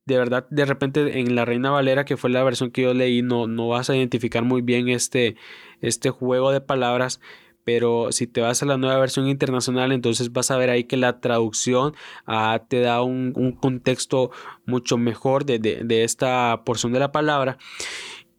de 0.05 0.17
verdad, 0.17 0.47
de 0.49 0.65
repente 0.65 1.19
en 1.19 1.35
la 1.35 1.43
Reina 1.43 1.69
Valera, 1.69 2.05
que 2.05 2.15
fue 2.15 2.29
la 2.29 2.43
versión 2.43 2.71
que 2.71 2.83
yo 2.83 2.93
leí, 2.93 3.21
no, 3.21 3.45
no 3.47 3.67
vas 3.67 3.89
a 3.89 3.95
identificar 3.95 4.43
muy 4.43 4.61
bien 4.61 4.87
este, 4.87 5.35
este 5.81 6.11
juego 6.11 6.51
de 6.51 6.61
palabras 6.61 7.19
pero 7.67 8.13
si 8.13 8.27
te 8.27 8.39
vas 8.39 8.63
a 8.63 8.65
la 8.65 8.77
nueva 8.77 8.97
versión 8.97 9.27
internacional, 9.27 9.91
entonces 9.91 10.31
vas 10.31 10.51
a 10.51 10.57
ver 10.57 10.69
ahí 10.69 10.86
que 10.86 10.95
la 10.95 11.19
traducción 11.19 11.93
ah, 12.25 12.63
te 12.65 12.79
da 12.79 13.01
un, 13.01 13.57
contexto 13.59 14.31
mucho 14.65 14.97
mejor 14.97 15.43
de, 15.43 15.86
esta 16.01 16.62
porción 16.63 16.93
de 16.93 17.00
la 17.00 17.12
palabra. 17.12 17.57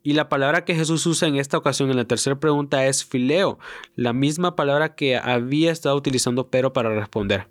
Y 0.03 0.15
la 0.15 0.31
palabra 0.31 0.65
que 0.65 0.75
Jesús 0.75 1.05
usa 1.05 1.29
en 1.29 1.37
esta 1.37 1.59
ocasión, 1.59 1.91
en 1.91 1.99
la 1.99 2.07
tercera 2.07 2.41
pregunta, 2.41 2.87
es 2.87 3.05
fileo, 3.05 3.59
la 3.97 4.15
misma 4.15 4.57
palabra 4.57 4.95
que 4.95 5.19
había 5.19 5.73
estado 5.73 5.95
utilizando 5.95 6.49
Pedro 6.49 6.73
para 6.73 6.89
responder. 6.99 7.49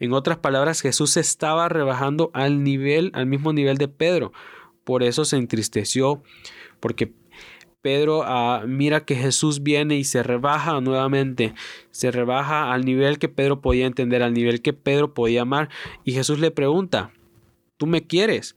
En 0.00 0.14
otras 0.14 0.38
palabras, 0.38 0.80
Jesús 0.80 1.16
estaba 1.16 1.68
rebajando 1.68 2.32
al 2.34 2.64
nivel, 2.64 3.12
al 3.14 3.26
mismo 3.26 3.52
nivel 3.52 3.78
de 3.78 3.86
Pedro. 3.86 4.32
Por 4.82 5.04
eso 5.04 5.24
se 5.24 5.36
entristeció, 5.36 6.24
porque 6.80 7.12
Pedro 7.82 8.24
mira 8.66 9.04
que 9.04 9.16
Jesús 9.16 9.62
viene 9.62 9.96
y 9.96 10.04
se 10.04 10.22
rebaja 10.22 10.80
nuevamente, 10.80 11.54
se 11.90 12.10
rebaja 12.10 12.72
al 12.72 12.84
nivel 12.84 13.18
que 13.18 13.28
Pedro 13.28 13.60
podía 13.60 13.86
entender, 13.86 14.22
al 14.22 14.32
nivel 14.32 14.62
que 14.62 14.72
Pedro 14.72 15.12
podía 15.12 15.42
amar. 15.42 15.68
Y 16.04 16.12
Jesús 16.12 16.38
le 16.38 16.52
pregunta, 16.52 17.12
¿tú 17.76 17.86
me 17.86 18.06
quieres? 18.06 18.56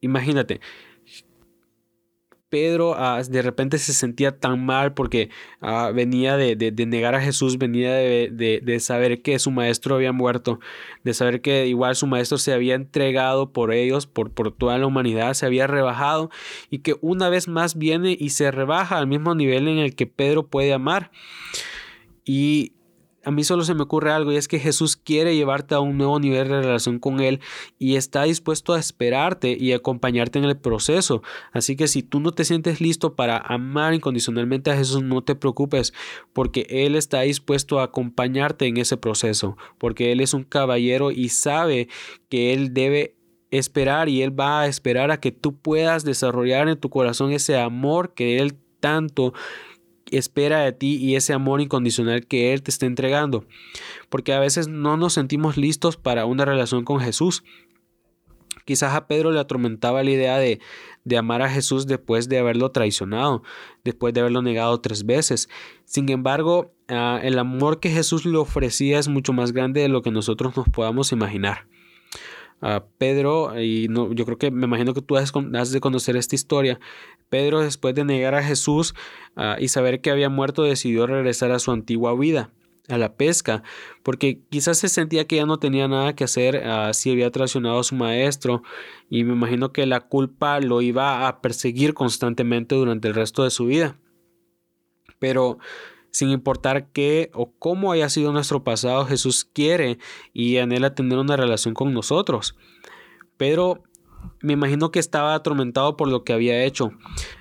Imagínate, 0.00 0.60
Pedro 2.52 2.94
ah, 2.98 3.22
de 3.26 3.40
repente 3.40 3.78
se 3.78 3.94
sentía 3.94 4.38
tan 4.38 4.62
mal 4.62 4.92
porque 4.92 5.30
ah, 5.62 5.90
venía 5.94 6.36
de, 6.36 6.54
negar 6.86 7.14
a 7.14 7.22
Jesús, 7.22 7.56
venía 7.56 7.94
de, 7.94 8.76
saber 8.78 9.22
que 9.22 9.38
su 9.38 9.50
maestro 9.50 9.94
había 9.94 10.12
muerto, 10.12 10.60
de 11.02 11.14
saber 11.14 11.40
que 11.40 11.66
igual 11.66 11.96
su 11.96 12.06
maestro 12.06 12.36
se 12.36 12.52
había 12.52 12.74
entregado 12.74 13.54
por 13.54 13.72
ellos, 13.72 14.06
por, 14.06 14.32
por 14.32 14.52
toda 14.52 14.76
la 14.76 14.86
humanidad, 14.86 15.32
se 15.32 15.46
había 15.46 15.66
rebajado 15.66 16.28
y 16.68 16.80
que 16.80 16.94
una 17.00 17.30
vez 17.30 17.48
más 17.48 17.78
viene 17.78 18.18
y 18.20 18.28
se 18.28 18.50
rebaja 18.50 18.98
al 18.98 19.06
mismo 19.06 19.34
nivel 19.34 19.66
en 19.66 19.78
el 19.78 19.94
que 19.94 20.06
Pedro 20.06 20.46
puede 20.46 20.74
amar. 20.74 21.10
Y 22.26 22.72
a 23.24 23.30
mí 23.30 23.44
solo 23.44 23.64
se 23.64 23.74
me 23.74 23.82
ocurre 23.82 24.12
algo 24.12 24.32
y 24.32 24.36
es 24.36 24.48
que 24.48 24.58
Jesús 24.58 24.96
quiere 24.96 25.36
llevarte 25.36 25.74
a 25.74 25.80
un 25.80 25.96
nuevo 25.96 26.18
nivel 26.18 26.48
de 26.48 26.62
relación 26.62 26.98
con 26.98 27.20
Él 27.20 27.40
y 27.78 27.96
está 27.96 28.24
dispuesto 28.24 28.74
a 28.74 28.78
esperarte 28.78 29.56
y 29.58 29.72
acompañarte 29.72 30.38
en 30.38 30.44
el 30.44 30.56
proceso. 30.56 31.22
Así 31.52 31.76
que 31.76 31.88
si 31.88 32.02
tú 32.02 32.20
no 32.20 32.32
te 32.32 32.44
sientes 32.44 32.80
listo 32.80 33.14
para 33.14 33.38
amar 33.38 33.94
incondicionalmente 33.94 34.70
a 34.70 34.76
Jesús, 34.76 35.02
no 35.02 35.22
te 35.22 35.34
preocupes 35.34 35.92
porque 36.32 36.66
Él 36.68 36.96
está 36.96 37.20
dispuesto 37.20 37.80
a 37.80 37.84
acompañarte 37.84 38.66
en 38.66 38.76
ese 38.76 38.96
proceso, 38.96 39.56
porque 39.78 40.12
Él 40.12 40.20
es 40.20 40.34
un 40.34 40.44
caballero 40.44 41.10
y 41.10 41.28
sabe 41.28 41.88
que 42.28 42.52
Él 42.52 42.74
debe 42.74 43.16
esperar 43.50 44.08
y 44.08 44.22
Él 44.22 44.38
va 44.38 44.62
a 44.62 44.66
esperar 44.66 45.10
a 45.10 45.20
que 45.20 45.30
tú 45.30 45.56
puedas 45.56 46.04
desarrollar 46.04 46.68
en 46.68 46.80
tu 46.80 46.90
corazón 46.90 47.32
ese 47.32 47.58
amor 47.58 48.14
que 48.14 48.38
Él 48.38 48.56
tanto 48.80 49.32
espera 50.16 50.60
de 50.60 50.72
ti 50.72 50.96
y 50.96 51.16
ese 51.16 51.32
amor 51.32 51.60
incondicional 51.60 52.26
que 52.26 52.52
Él 52.52 52.62
te 52.62 52.70
está 52.70 52.86
entregando. 52.86 53.44
Porque 54.08 54.32
a 54.32 54.40
veces 54.40 54.68
no 54.68 54.96
nos 54.96 55.14
sentimos 55.14 55.56
listos 55.56 55.96
para 55.96 56.26
una 56.26 56.44
relación 56.44 56.84
con 56.84 57.00
Jesús. 57.00 57.44
Quizás 58.64 58.94
a 58.94 59.08
Pedro 59.08 59.32
le 59.32 59.40
atormentaba 59.40 60.04
la 60.04 60.10
idea 60.10 60.38
de, 60.38 60.60
de, 61.04 61.16
amar 61.16 61.42
a 61.42 61.50
Jesús 61.50 61.86
después 61.86 62.28
de 62.28 62.38
haberlo 62.38 62.70
traicionado, 62.70 63.42
después 63.82 64.14
de 64.14 64.20
haberlo 64.20 64.40
negado 64.40 64.80
tres 64.80 65.04
veces. 65.04 65.48
Sin 65.84 66.08
embargo, 66.10 66.72
ah, 66.88 67.18
el 67.22 67.38
amor 67.38 67.80
que 67.80 67.90
Jesús 67.90 68.24
le 68.24 68.38
ofrecía 68.38 69.00
es 69.00 69.08
mucho 69.08 69.32
más 69.32 69.52
grande 69.52 69.80
de 69.80 69.88
lo 69.88 70.02
que 70.02 70.12
nosotros 70.12 70.56
nos 70.56 70.68
podamos 70.68 71.10
imaginar. 71.10 71.66
Pedro, 72.98 73.60
y 73.60 73.88
yo 73.88 74.24
creo 74.24 74.38
que 74.38 74.50
me 74.52 74.66
imagino 74.66 74.94
que 74.94 75.02
tú 75.02 75.16
has, 75.16 75.32
de 75.72 75.80
conocer 75.80 76.16
esta 76.16 76.36
historia, 76.36 76.78
Pedro 77.28 77.60
después 77.60 77.94
de 77.94 78.04
negar 78.04 78.34
a 78.36 78.42
Jesús 78.42 78.94
ah, 79.34 79.56
y 79.58 79.68
saber 79.68 80.00
que 80.00 80.10
había 80.10 80.28
muerto 80.28 80.62
decidió 80.62 81.06
regresar 81.06 81.50
a 81.50 81.58
su 81.58 81.72
antigua 81.72 82.16
vida 82.16 82.52
a 82.88 82.98
la 82.98 83.14
pesca, 83.14 83.62
porque 84.02 84.40
quizás 84.50 84.78
se 84.78 84.88
sentía 84.88 85.26
que 85.26 85.36
ya 85.36 85.46
no 85.46 85.58
tenía 85.58 85.88
nada 85.88 86.14
que 86.14 86.24
hacer 86.24 86.62
ah, 86.64 86.92
si 86.92 87.10
había 87.10 87.30
traicionado 87.30 87.78
a 87.78 87.84
su 87.84 87.94
maestro 87.94 88.62
y 89.08 89.24
me 89.24 89.32
imagino 89.32 89.72
que 89.72 89.86
la 89.86 90.00
culpa 90.00 90.60
lo 90.60 90.82
iba 90.82 91.26
a 91.26 91.40
perseguir 91.40 91.94
constantemente 91.94 92.74
durante 92.74 93.08
el 93.08 93.14
resto 93.14 93.44
de 93.44 93.50
su 93.50 93.66
vida. 93.66 93.98
Pero 95.18 95.58
sin 96.12 96.30
importar 96.30 96.88
qué 96.92 97.30
o 97.34 97.50
cómo 97.58 97.90
haya 97.90 98.08
sido 98.08 98.32
nuestro 98.32 98.62
pasado, 98.62 99.06
Jesús 99.06 99.44
quiere 99.44 99.98
y 100.32 100.58
anhela 100.58 100.94
tener 100.94 101.18
una 101.18 101.36
relación 101.36 101.74
con 101.74 101.92
nosotros. 101.92 102.54
Pedro 103.38 103.82
me 104.40 104.52
imagino 104.52 104.92
que 104.92 104.98
estaba 104.98 105.34
atormentado 105.34 105.96
por 105.96 106.08
lo 106.08 106.22
que 106.22 106.32
había 106.32 106.64
hecho. 106.64 106.92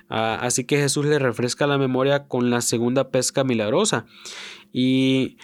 Ah, 0.09 0.39
así 0.41 0.63
que 0.63 0.77
Jesús 0.77 1.05
le 1.05 1.19
refresca 1.19 1.67
la 1.67 1.77
memoria 1.77 2.27
con 2.27 2.49
la 2.49 2.61
segunda 2.61 3.11
pesca 3.11 3.43
milagrosa. 3.43 4.05
Y, 4.71 5.37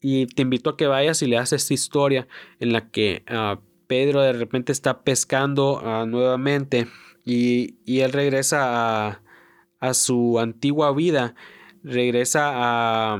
te 0.00 0.42
invito 0.42 0.70
a 0.70 0.76
que 0.76 0.88
vayas 0.88 1.22
y 1.22 1.28
leas 1.28 1.52
esta 1.52 1.72
historia 1.72 2.26
en 2.58 2.72
la 2.72 2.90
que 2.90 3.22
ah, 3.28 3.60
Pedro 3.86 4.20
de 4.22 4.32
repente 4.32 4.72
está 4.72 5.02
pescando 5.02 5.80
ah, 5.84 6.04
nuevamente 6.06 6.88
y, 7.24 7.76
él 7.86 8.12
regresa 8.12 9.22
a 9.78 9.94
su 9.94 10.40
antigua 10.40 10.92
vida 10.92 11.36
regresa 11.84 12.50
a, 12.52 13.18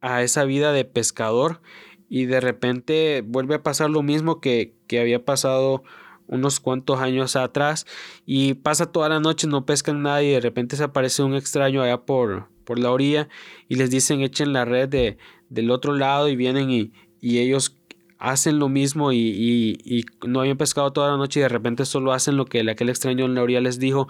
a 0.00 0.22
esa 0.22 0.44
vida 0.44 0.72
de 0.72 0.84
pescador 0.84 1.60
y 2.08 2.26
de 2.26 2.40
repente 2.40 3.22
vuelve 3.24 3.56
a 3.56 3.62
pasar 3.62 3.90
lo 3.90 4.02
mismo 4.02 4.40
que, 4.40 4.74
que 4.86 5.00
había 5.00 5.24
pasado 5.24 5.82
unos 6.26 6.60
cuantos 6.60 7.00
años 7.00 7.36
atrás 7.36 7.86
y 8.24 8.54
pasa 8.54 8.92
toda 8.92 9.08
la 9.08 9.20
noche, 9.20 9.46
no 9.46 9.66
pescan 9.66 10.02
nada 10.02 10.22
y 10.22 10.30
de 10.30 10.40
repente 10.40 10.76
se 10.76 10.84
aparece 10.84 11.22
un 11.22 11.34
extraño 11.34 11.82
allá 11.82 12.02
por, 12.02 12.48
por 12.64 12.78
la 12.78 12.90
orilla 12.92 13.28
y 13.68 13.74
les 13.76 13.90
dicen 13.90 14.20
echen 14.20 14.52
la 14.52 14.64
red 14.64 14.88
de, 14.88 15.18
del 15.48 15.70
otro 15.70 15.94
lado 15.94 16.28
y 16.28 16.36
vienen 16.36 16.70
y, 16.70 16.92
y 17.20 17.38
ellos 17.38 17.76
hacen 18.20 18.58
lo 18.58 18.68
mismo 18.68 19.12
y, 19.12 20.04
no 20.26 20.40
habían 20.40 20.58
pescado 20.58 20.92
toda 20.92 21.10
la 21.10 21.16
noche 21.16 21.40
y 21.40 21.42
de 21.42 21.48
repente 21.48 21.84
solo 21.86 22.12
hacen 22.12 22.36
lo 22.36 22.44
que 22.44 22.60
aquel 22.70 22.90
extraño 22.90 23.24
en 23.24 23.34
la 23.34 23.42
orilla 23.42 23.60
les 23.60 23.80
dijo 23.80 24.08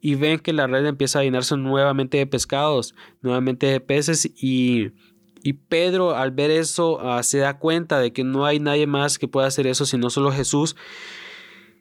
y 0.00 0.14
ven 0.14 0.38
que 0.38 0.52
la 0.52 0.66
red 0.66 0.86
empieza 0.86 1.18
a 1.18 1.24
llenarse 1.24 1.56
nuevamente 1.56 2.18
de 2.18 2.26
pescados, 2.26 2.94
nuevamente 3.22 3.66
de 3.66 3.80
peces 3.80 4.30
y, 4.36 4.92
y 5.42 5.54
Pedro 5.54 6.14
al 6.14 6.30
ver 6.30 6.50
eso 6.50 7.00
ah, 7.00 7.22
se 7.22 7.38
da 7.38 7.58
cuenta 7.58 7.98
de 7.98 8.12
que 8.12 8.22
no 8.22 8.44
hay 8.44 8.60
nadie 8.60 8.86
más 8.86 9.18
que 9.18 9.26
pueda 9.26 9.48
hacer 9.48 9.66
eso 9.66 9.86
sino 9.86 10.10
solo 10.10 10.30
Jesús. 10.30 10.76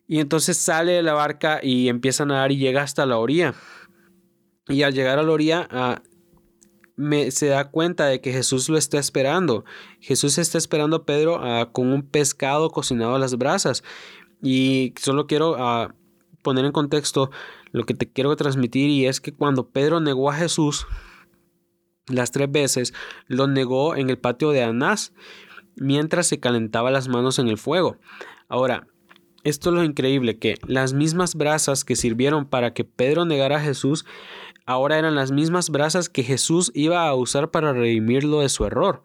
Y 0.08 0.20
entonces 0.20 0.56
sale 0.58 0.94
de 0.94 1.04
la 1.04 1.14
barca 1.14 1.60
y 1.62 1.90
empieza 1.90 2.24
a 2.24 2.28
nadar 2.28 2.54
y 2.54 2.58
llega 2.58 2.82
hasta 2.82 3.06
la 3.06 3.18
orilla. 3.18 3.54
Y 4.70 4.84
al 4.84 4.94
llegar 4.94 5.20
a 5.20 5.24
la 5.24 5.32
orilla 5.32 5.68
ah, 5.70 6.02
me, 6.98 7.32
se 7.32 7.48
da 7.48 7.70
cuenta 7.70 8.08
de 8.08 8.20
que 8.20 8.34
Jesús 8.34 8.68
lo 8.68 8.78
está 8.78 9.00
esperando. 9.00 9.64
Jesús 10.02 10.38
está 10.38 10.58
esperando 10.58 10.98
a 10.98 11.06
Pedro 11.06 11.40
ah, 11.42 11.70
con 11.72 11.94
un 11.94 12.02
pescado 12.02 12.70
cocinado 12.72 13.16
a 13.16 13.20
las 13.20 13.38
brasas. 13.38 13.84
Y 14.42 14.94
solo 15.00 15.28
quiero 15.28 15.56
poner 16.42 16.66
en 16.66 16.72
contexto 16.72 17.32
lo 17.72 17.86
que 17.86 17.94
te 17.94 18.12
quiero 18.12 18.36
transmitir 18.36 18.90
y 18.90 19.06
es 19.06 19.22
que 19.22 19.34
cuando 19.34 19.70
Pedro 19.70 20.00
negó 20.00 20.30
a 20.30 20.36
Jesús 20.36 20.86
las 22.08 22.32
tres 22.32 22.52
veces, 22.52 22.94
lo 23.28 23.48
negó 23.48 23.96
en 23.96 24.10
el 24.10 24.18
patio 24.18 24.52
de 24.52 24.64
Anás 24.64 25.14
mientras 25.76 26.28
se 26.28 26.40
calentaba 26.40 26.92
las 26.92 27.08
manos 27.08 27.40
en 27.40 27.48
el 27.48 27.58
fuego. 27.58 27.98
Ahora, 28.48 28.88
esto 29.44 29.70
es 29.70 29.76
lo 29.76 29.84
increíble, 29.84 30.38
que 30.38 30.56
las 30.68 30.94
mismas 30.94 31.36
brasas 31.36 31.84
que 31.84 31.96
sirvieron 31.96 32.46
para 32.46 32.74
que 32.74 32.84
Pedro 32.84 33.26
negara 33.26 33.58
a 33.58 33.62
Jesús, 33.62 34.06
ahora 34.66 34.98
eran 34.98 35.16
las 35.16 35.32
mismas 35.32 35.70
brasas 35.70 36.10
que 36.10 36.24
Jesús 36.24 36.72
iba 36.74 37.08
a 37.08 37.16
usar 37.16 37.52
para 37.52 37.74
redimirlo 37.74 38.42
de 38.42 38.50
su 38.50 38.66
error. 38.66 39.04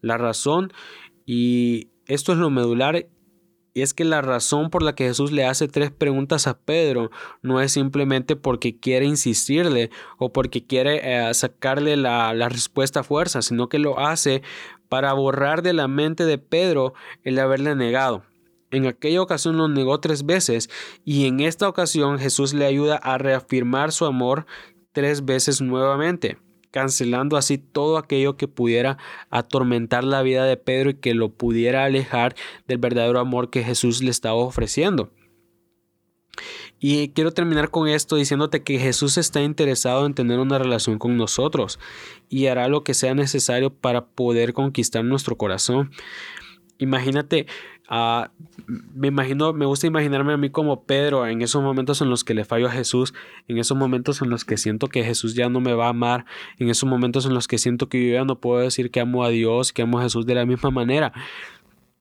La 0.00 0.18
razón, 0.18 0.72
y 1.26 1.88
esto 2.06 2.32
es 2.32 2.38
lo 2.38 2.50
medular, 2.50 3.08
y 3.74 3.82
es 3.82 3.94
que 3.94 4.04
la 4.04 4.22
razón 4.22 4.70
por 4.70 4.82
la 4.82 4.94
que 4.94 5.04
Jesús 5.06 5.30
le 5.30 5.44
hace 5.44 5.68
tres 5.68 5.92
preguntas 5.92 6.46
a 6.46 6.58
Pedro 6.58 7.10
no 7.42 7.60
es 7.60 7.72
simplemente 7.72 8.34
porque 8.34 8.78
quiere 8.78 9.06
insistirle 9.06 9.90
o 10.18 10.32
porque 10.32 10.66
quiere 10.66 11.00
eh, 11.28 11.32
sacarle 11.34 11.96
la, 11.96 12.34
la 12.34 12.48
respuesta 12.48 13.00
a 13.00 13.04
fuerza, 13.04 13.40
sino 13.40 13.68
que 13.68 13.78
lo 13.78 14.00
hace 14.00 14.42
para 14.88 15.12
borrar 15.12 15.62
de 15.62 15.74
la 15.74 15.86
mente 15.86 16.24
de 16.24 16.38
Pedro 16.38 16.94
el 17.22 17.38
haberle 17.38 17.74
negado. 17.76 18.24
En 18.70 18.86
aquella 18.86 19.22
ocasión 19.22 19.56
lo 19.56 19.68
negó 19.68 20.00
tres 20.00 20.26
veces 20.26 20.68
y 21.04 21.26
en 21.26 21.40
esta 21.40 21.68
ocasión 21.68 22.18
Jesús 22.18 22.54
le 22.54 22.66
ayuda 22.66 22.96
a 22.96 23.18
reafirmar 23.18 23.92
su 23.92 24.04
amor 24.04 24.46
tres 24.92 25.24
veces 25.24 25.60
nuevamente 25.60 26.38
cancelando 26.70 27.36
así 27.36 27.58
todo 27.58 27.98
aquello 27.98 28.36
que 28.36 28.48
pudiera 28.48 28.98
atormentar 29.30 30.04
la 30.04 30.22
vida 30.22 30.44
de 30.44 30.56
Pedro 30.56 30.90
y 30.90 30.94
que 30.94 31.14
lo 31.14 31.30
pudiera 31.30 31.84
alejar 31.84 32.34
del 32.66 32.78
verdadero 32.78 33.20
amor 33.20 33.50
que 33.50 33.64
Jesús 33.64 34.02
le 34.02 34.10
estaba 34.10 34.36
ofreciendo. 34.36 35.10
Y 36.80 37.08
quiero 37.08 37.32
terminar 37.32 37.70
con 37.70 37.88
esto 37.88 38.14
diciéndote 38.14 38.62
que 38.62 38.78
Jesús 38.78 39.18
está 39.18 39.42
interesado 39.42 40.06
en 40.06 40.14
tener 40.14 40.38
una 40.38 40.58
relación 40.58 40.98
con 40.98 41.16
nosotros 41.16 41.80
y 42.28 42.46
hará 42.46 42.68
lo 42.68 42.84
que 42.84 42.94
sea 42.94 43.14
necesario 43.14 43.74
para 43.74 44.06
poder 44.06 44.52
conquistar 44.52 45.04
nuestro 45.04 45.36
corazón. 45.36 45.90
Imagínate 46.78 47.46
Ah, 47.90 48.30
me 48.66 49.08
imagino, 49.08 49.54
me 49.54 49.64
gusta 49.64 49.86
imaginarme 49.86 50.34
a 50.34 50.36
mí 50.36 50.50
como 50.50 50.84
Pedro 50.84 51.26
en 51.26 51.40
esos 51.40 51.62
momentos 51.62 52.02
en 52.02 52.10
los 52.10 52.22
que 52.22 52.34
le 52.34 52.44
fallo 52.44 52.66
a 52.66 52.70
Jesús, 52.70 53.14
en 53.48 53.56
esos 53.56 53.78
momentos 53.78 54.20
en 54.20 54.28
los 54.28 54.44
que 54.44 54.58
siento 54.58 54.88
que 54.88 55.04
Jesús 55.04 55.34
ya 55.34 55.48
no 55.48 55.60
me 55.60 55.72
va 55.72 55.86
a 55.86 55.90
amar, 55.90 56.26
en 56.58 56.68
esos 56.68 56.86
momentos 56.86 57.24
en 57.24 57.32
los 57.32 57.48
que 57.48 57.56
siento 57.56 57.88
que 57.88 58.06
yo 58.06 58.14
ya 58.14 58.24
no 58.26 58.40
puedo 58.40 58.60
decir 58.60 58.90
que 58.90 59.00
amo 59.00 59.24
a 59.24 59.30
Dios, 59.30 59.72
que 59.72 59.82
amo 59.82 59.98
a 59.98 60.02
Jesús 60.02 60.26
de 60.26 60.34
la 60.34 60.44
misma 60.44 60.70
manera. 60.70 61.14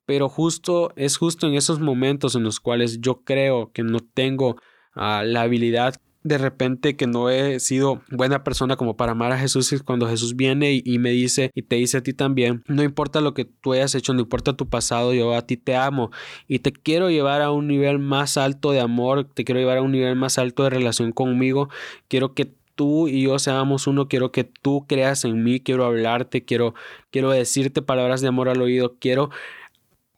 Pero 0.05 0.27
justo 0.27 0.91
es 0.97 1.15
justo 1.15 1.47
en 1.47 1.53
esos 1.55 1.79
momentos 1.79 2.35
en 2.35 2.43
los 2.43 2.59
cuales 2.59 2.99
yo 2.99 3.21
creo 3.23 3.71
que 3.71 3.83
no 3.83 3.99
tengo 4.01 4.57
ah, 4.93 5.23
la 5.23 5.43
habilidad 5.43 5.95
de 6.27 6.37
repente 6.37 6.95
que 6.95 7.07
no 7.07 7.29
he 7.29 7.59
sido 7.59 8.01
buena 8.09 8.43
persona 8.43 8.75
como 8.75 8.97
para 8.97 9.13
amar 9.13 9.31
a 9.31 9.37
Jesús 9.37 9.71
y 9.71 9.79
cuando 9.79 10.07
Jesús 10.07 10.35
viene 10.35 10.81
y, 10.83 10.99
me 10.99 11.11
dice 11.11 11.51
y 11.53 11.63
te 11.63 11.77
dice 11.77 11.97
a 11.97 12.03
ti 12.03 12.13
también, 12.13 12.63
no 12.67 12.83
importa 12.83 13.21
lo 13.21 13.33
que 13.33 13.45
tú 13.45 13.73
hayas 13.73 13.95
hecho, 13.95 14.13
no 14.13 14.21
importa 14.21 14.57
tu 14.57 14.69
pasado, 14.69 15.13
yo 15.13 15.35
a 15.35 15.43
ti 15.43 15.57
te 15.57 15.75
amo 15.75 16.11
y 16.47 16.59
te 16.59 16.71
quiero 16.71 17.09
llevar 17.09 17.41
a 17.41 17.51
un 17.51 17.67
nivel 17.67 17.99
más 17.99 18.37
alto 18.37 18.71
de 18.71 18.79
amor, 18.79 19.25
te 19.33 19.45
quiero 19.45 19.59
llevar 19.59 19.77
a 19.77 19.81
un 19.81 19.91
nivel 19.91 20.15
más 20.15 20.37
alto 20.37 20.63
de 20.63 20.69
relación 20.71 21.11
conmigo, 21.11 21.69
quiero 22.07 22.33
que 22.33 22.53
tú 22.75 23.07
y 23.07 23.23
yo 23.23 23.39
seamos 23.39 23.87
uno, 23.87 24.07
quiero 24.07 24.31
que 24.31 24.43
tú 24.43 24.85
creas 24.87 25.25
en 25.25 25.43
mí, 25.43 25.59
quiero 25.59 25.85
hablarte, 25.85 26.45
quiero, 26.45 26.75
quiero 27.09 27.31
decirte 27.31 27.81
palabras 27.81 28.21
de 28.21 28.27
amor 28.27 28.49
al 28.49 28.61
oído, 28.61 28.97
quiero 28.99 29.29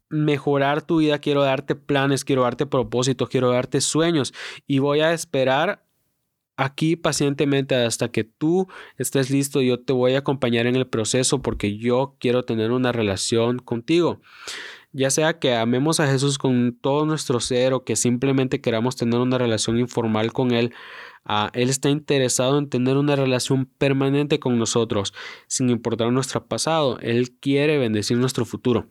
mejorar 0.10 0.82
tu 0.82 0.98
vida, 0.98 1.20
quiero 1.20 1.44
darte 1.44 1.76
planes, 1.76 2.26
quiero 2.26 2.44
darte 2.44 2.66
propósitos, 2.66 3.30
quiero 3.30 3.52
darte 3.52 3.80
sueños 3.80 4.34
y 4.68 4.80
voy 4.80 5.02
a 5.02 5.14
esperar 5.14 5.84
aquí 6.60 6.96
pacientemente 6.98 7.76
hasta 7.76 8.12
que 8.12 8.24
tú 8.24 8.68
estés 8.98 9.30
listo. 9.30 9.62
Yo 9.62 9.80
te 9.80 9.94
voy 9.94 10.14
a 10.14 10.20
acompañar 10.20 10.68
en 10.68 10.76
el 10.76 10.88
proceso 10.88 11.42
porque 11.42 11.78
yo 11.78 12.16
quiero 12.20 12.44
tener 12.44 12.72
una 12.72 12.92
relación 12.92 13.60
contigo. 13.60 14.22
Ya 14.92 15.10
sea 15.12 15.40
que 15.40 15.56
amemos 15.56 16.00
a 16.00 16.08
Jesús 16.08 16.38
con 16.38 16.78
todo 16.80 17.06
nuestro 17.06 17.40
ser 17.40 17.74
o 17.74 17.84
que 17.84 17.96
simplemente 17.96 18.60
queramos 18.60 18.96
tener 18.96 19.20
una 19.20 19.38
relación 19.38 19.80
informal 19.80 20.34
con 20.34 20.52
Él, 20.52 20.74
ah, 21.26 21.50
Él 21.54 21.70
está 21.70 21.90
interesado 21.90 22.58
en 22.58 22.70
tener 22.70 22.98
una 22.98 23.16
relación 23.16 23.66
permanente 23.66 24.40
con 24.40 24.58
nosotros, 24.58 25.14
sin 25.48 25.70
importar 25.70 26.12
nuestro 26.12 26.46
pasado. 26.46 27.00
Él 27.02 27.32
quiere 27.40 27.78
bendecir 27.78 28.18
nuestro 28.18 28.46
futuro. 28.46 28.88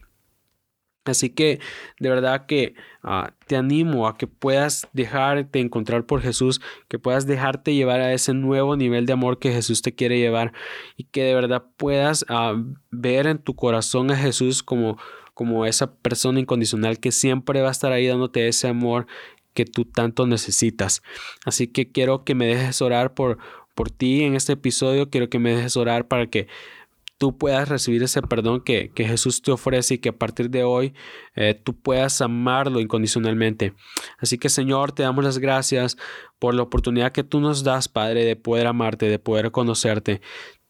Así 1.08 1.30
que 1.30 1.60
de 1.98 2.08
verdad 2.08 2.46
que 2.46 2.74
ah, 3.02 3.32
te 3.46 3.56
animo 3.56 4.06
a 4.06 4.16
que 4.16 4.26
puedas 4.26 4.86
dejarte 4.92 5.60
encontrar 5.60 6.04
por 6.04 6.20
Jesús, 6.22 6.60
que 6.88 6.98
puedas 6.98 7.26
dejarte 7.26 7.74
llevar 7.74 8.00
a 8.00 8.12
ese 8.12 8.34
nuevo 8.34 8.76
nivel 8.76 9.06
de 9.06 9.12
amor 9.12 9.38
que 9.38 9.52
Jesús 9.52 9.82
te 9.82 9.94
quiere 9.94 10.18
llevar 10.18 10.52
y 10.96 11.04
que 11.04 11.22
de 11.22 11.34
verdad 11.34 11.64
puedas 11.76 12.24
ah, 12.28 12.54
ver 12.90 13.26
en 13.26 13.38
tu 13.38 13.54
corazón 13.54 14.10
a 14.10 14.16
Jesús 14.16 14.62
como, 14.62 14.98
como 15.34 15.66
esa 15.66 15.94
persona 15.94 16.40
incondicional 16.40 16.98
que 17.00 17.12
siempre 17.12 17.60
va 17.62 17.68
a 17.68 17.72
estar 17.72 17.92
ahí 17.92 18.06
dándote 18.06 18.48
ese 18.48 18.68
amor 18.68 19.06
que 19.54 19.64
tú 19.64 19.84
tanto 19.84 20.26
necesitas. 20.26 21.02
Así 21.44 21.66
que 21.66 21.90
quiero 21.90 22.24
que 22.24 22.34
me 22.36 22.46
dejes 22.46 22.80
orar 22.80 23.14
por, 23.14 23.38
por 23.74 23.90
ti 23.90 24.22
en 24.22 24.34
este 24.34 24.52
episodio, 24.52 25.10
quiero 25.10 25.28
que 25.28 25.38
me 25.38 25.54
dejes 25.54 25.76
orar 25.76 26.06
para 26.06 26.28
que 26.28 26.46
tú 27.18 27.36
puedas 27.36 27.68
recibir 27.68 28.02
ese 28.02 28.22
perdón 28.22 28.62
que, 28.62 28.92
Jesús 28.96 29.42
te 29.42 29.50
ofrece 29.50 29.94
y 29.94 29.98
que 29.98 30.10
a 30.10 30.16
partir 30.16 30.50
de 30.50 30.62
hoy 30.62 30.94
eh, 31.34 31.54
tú 31.54 31.74
puedas 31.74 32.20
amarlo 32.22 32.80
incondicionalmente. 32.80 33.74
Así 34.18 34.38
que 34.38 34.48
Señor, 34.48 34.92
te 34.92 35.02
damos 35.02 35.24
las 35.24 35.38
gracias 35.38 35.96
por 36.38 36.54
la 36.54 36.62
oportunidad 36.62 37.12
que 37.12 37.24
tú 37.24 37.40
nos 37.40 37.64
das, 37.64 37.88
Padre, 37.88 38.24
de 38.24 38.36
poder 38.36 38.68
amarte, 38.68 39.08
de 39.08 39.18
poder 39.18 39.50
conocerte. 39.50 40.20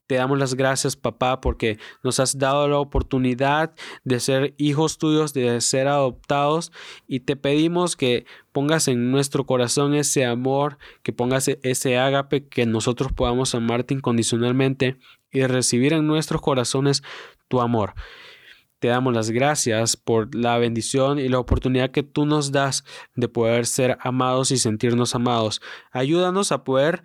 Te 0.06 0.14
damos 0.14 0.38
las 0.38 0.54
gracias, 0.54 0.96
papá, 0.96 1.42
porque 1.42 1.78
nos 2.02 2.18
has 2.18 2.38
dado 2.38 2.66
la 2.66 2.78
oportunidad 2.78 3.74
de 4.04 4.20
ser 4.20 4.54
hijos 4.56 4.96
tuyos, 4.96 5.34
de 5.34 5.60
ser 5.60 5.86
adoptados, 5.86 6.72
y 7.06 7.20
te 7.20 7.36
pedimos 7.36 7.94
que 7.94 8.24
pongas 8.52 8.88
en 8.88 9.10
nuestro 9.10 9.44
corazón 9.44 9.92
ese 9.92 10.24
amor, 10.24 10.78
que 11.02 11.12
pongas 11.12 11.48
ese 11.48 11.98
ágape, 11.98 12.48
que 12.48 12.64
nosotros 12.64 13.12
podamos 13.12 13.54
amarte 13.54 13.92
incondicionalmente 13.92 14.96
y 15.30 15.44
recibir 15.46 15.92
en 15.92 16.06
nuestros 16.06 16.40
corazones 16.40 17.02
tu 17.48 17.60
amor. 17.60 17.94
Te 18.78 18.88
damos 18.88 19.12
las 19.12 19.30
gracias 19.30 19.96
por 19.96 20.34
la 20.34 20.56
bendición 20.58 21.18
y 21.18 21.28
la 21.28 21.40
oportunidad 21.40 21.90
que 21.90 22.04
tú 22.04 22.26
nos 22.26 22.52
das 22.52 22.84
de 23.16 23.28
poder 23.28 23.66
ser 23.66 23.98
amados 24.00 24.52
y 24.52 24.56
sentirnos 24.56 25.16
amados. 25.16 25.60
Ayúdanos 25.90 26.52
a 26.52 26.62
poder 26.62 27.02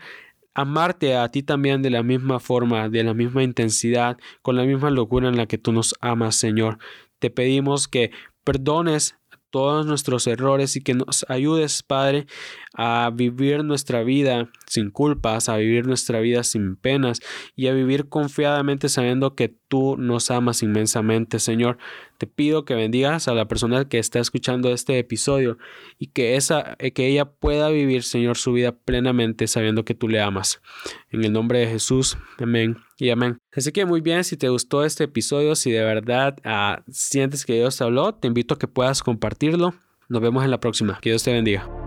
amarte 0.53 1.15
a 1.15 1.29
ti 1.29 1.41
también 1.41 1.81
de 1.81 1.89
la 1.89 2.03
misma 2.03 2.39
forma, 2.39 2.89
de 2.89 3.03
la 3.03 3.15
misma 3.15 3.41
intensidad, 3.41 4.17
con 4.43 4.55
la 4.55 4.63
misma 4.63 4.91
locura 4.91 5.29
en 5.29 5.38
la 5.38 5.47
que 5.47 5.57
tú 5.57 5.71
nos 5.71 5.95
amas, 5.99 6.36
Señor. 6.36 6.77
Te 7.17 7.31
pedimos 7.31 7.88
que 7.88 8.12
perdones 8.43 9.15
todos 9.49 9.86
nuestros 9.86 10.27
errores 10.27 10.75
y 10.75 10.81
que 10.81 10.93
nos 10.93 11.25
ayudes, 11.29 11.83
Padre, 11.83 12.25
a 12.73 13.12
vivir 13.13 13.63
nuestra 13.63 14.03
vida 14.03 14.49
sin 14.73 14.89
culpas, 14.89 15.49
a 15.49 15.57
vivir 15.57 15.88
nuestra 15.88 16.19
vida 16.19 16.43
sin 16.43 16.75
penas 16.75 17.21
y 17.55 17.67
a 17.67 17.73
vivir 17.73 18.09
confiadamente 18.09 18.89
sabiendo 18.89 19.36
que 19.36 19.55
tú 19.67 19.95
nos 19.97 20.31
amas 20.31 20.63
inmensamente, 20.63 21.39
Señor. 21.39 21.77
Te 22.17 22.27
pido 22.27 22.65
que 22.65 22.75
bendigas 22.75 23.27
a 23.27 23.33
la 23.33 23.47
persona 23.47 23.88
que 23.88 23.99
está 23.99 24.19
escuchando 24.19 24.71
este 24.71 24.97
episodio 24.99 25.57
y 25.97 26.07
que 26.07 26.36
esa 26.36 26.75
eh, 26.79 26.91
que 26.91 27.07
ella 27.07 27.25
pueda 27.25 27.69
vivir, 27.69 28.03
Señor, 28.03 28.38
su 28.38 28.53
vida 28.53 28.71
plenamente 28.71 29.47
sabiendo 29.47 29.86
que 29.86 29.95
tú 29.95 30.07
le 30.07 30.21
amas. 30.21 30.62
En 31.09 31.23
el 31.23 31.33
nombre 31.33 31.59
de 31.59 31.67
Jesús. 31.67 32.17
Amén 32.39 32.77
y 32.97 33.09
amén. 33.09 33.39
Así 33.55 33.71
que 33.71 33.86
muy 33.86 34.01
bien, 34.01 34.23
si 34.23 34.38
te 34.38 34.49
gustó 34.49 34.83
este 34.83 35.05
episodio, 35.05 35.55
si 35.55 35.71
de 35.71 35.83
verdad 35.83 36.38
ah, 36.43 36.83
sientes 36.89 37.45
que 37.45 37.53
Dios 37.53 37.77
te 37.77 37.83
habló, 37.83 38.13
te 38.15 38.27
invito 38.27 38.55
a 38.55 38.59
que 38.59 38.67
puedas 38.67 39.03
compartirlo. 39.03 39.73
Nos 40.09 40.21
vemos 40.21 40.43
en 40.43 40.51
la 40.51 40.59
próxima. 40.59 40.99
Que 41.01 41.09
Dios 41.09 41.23
te 41.23 41.33
bendiga. 41.33 41.82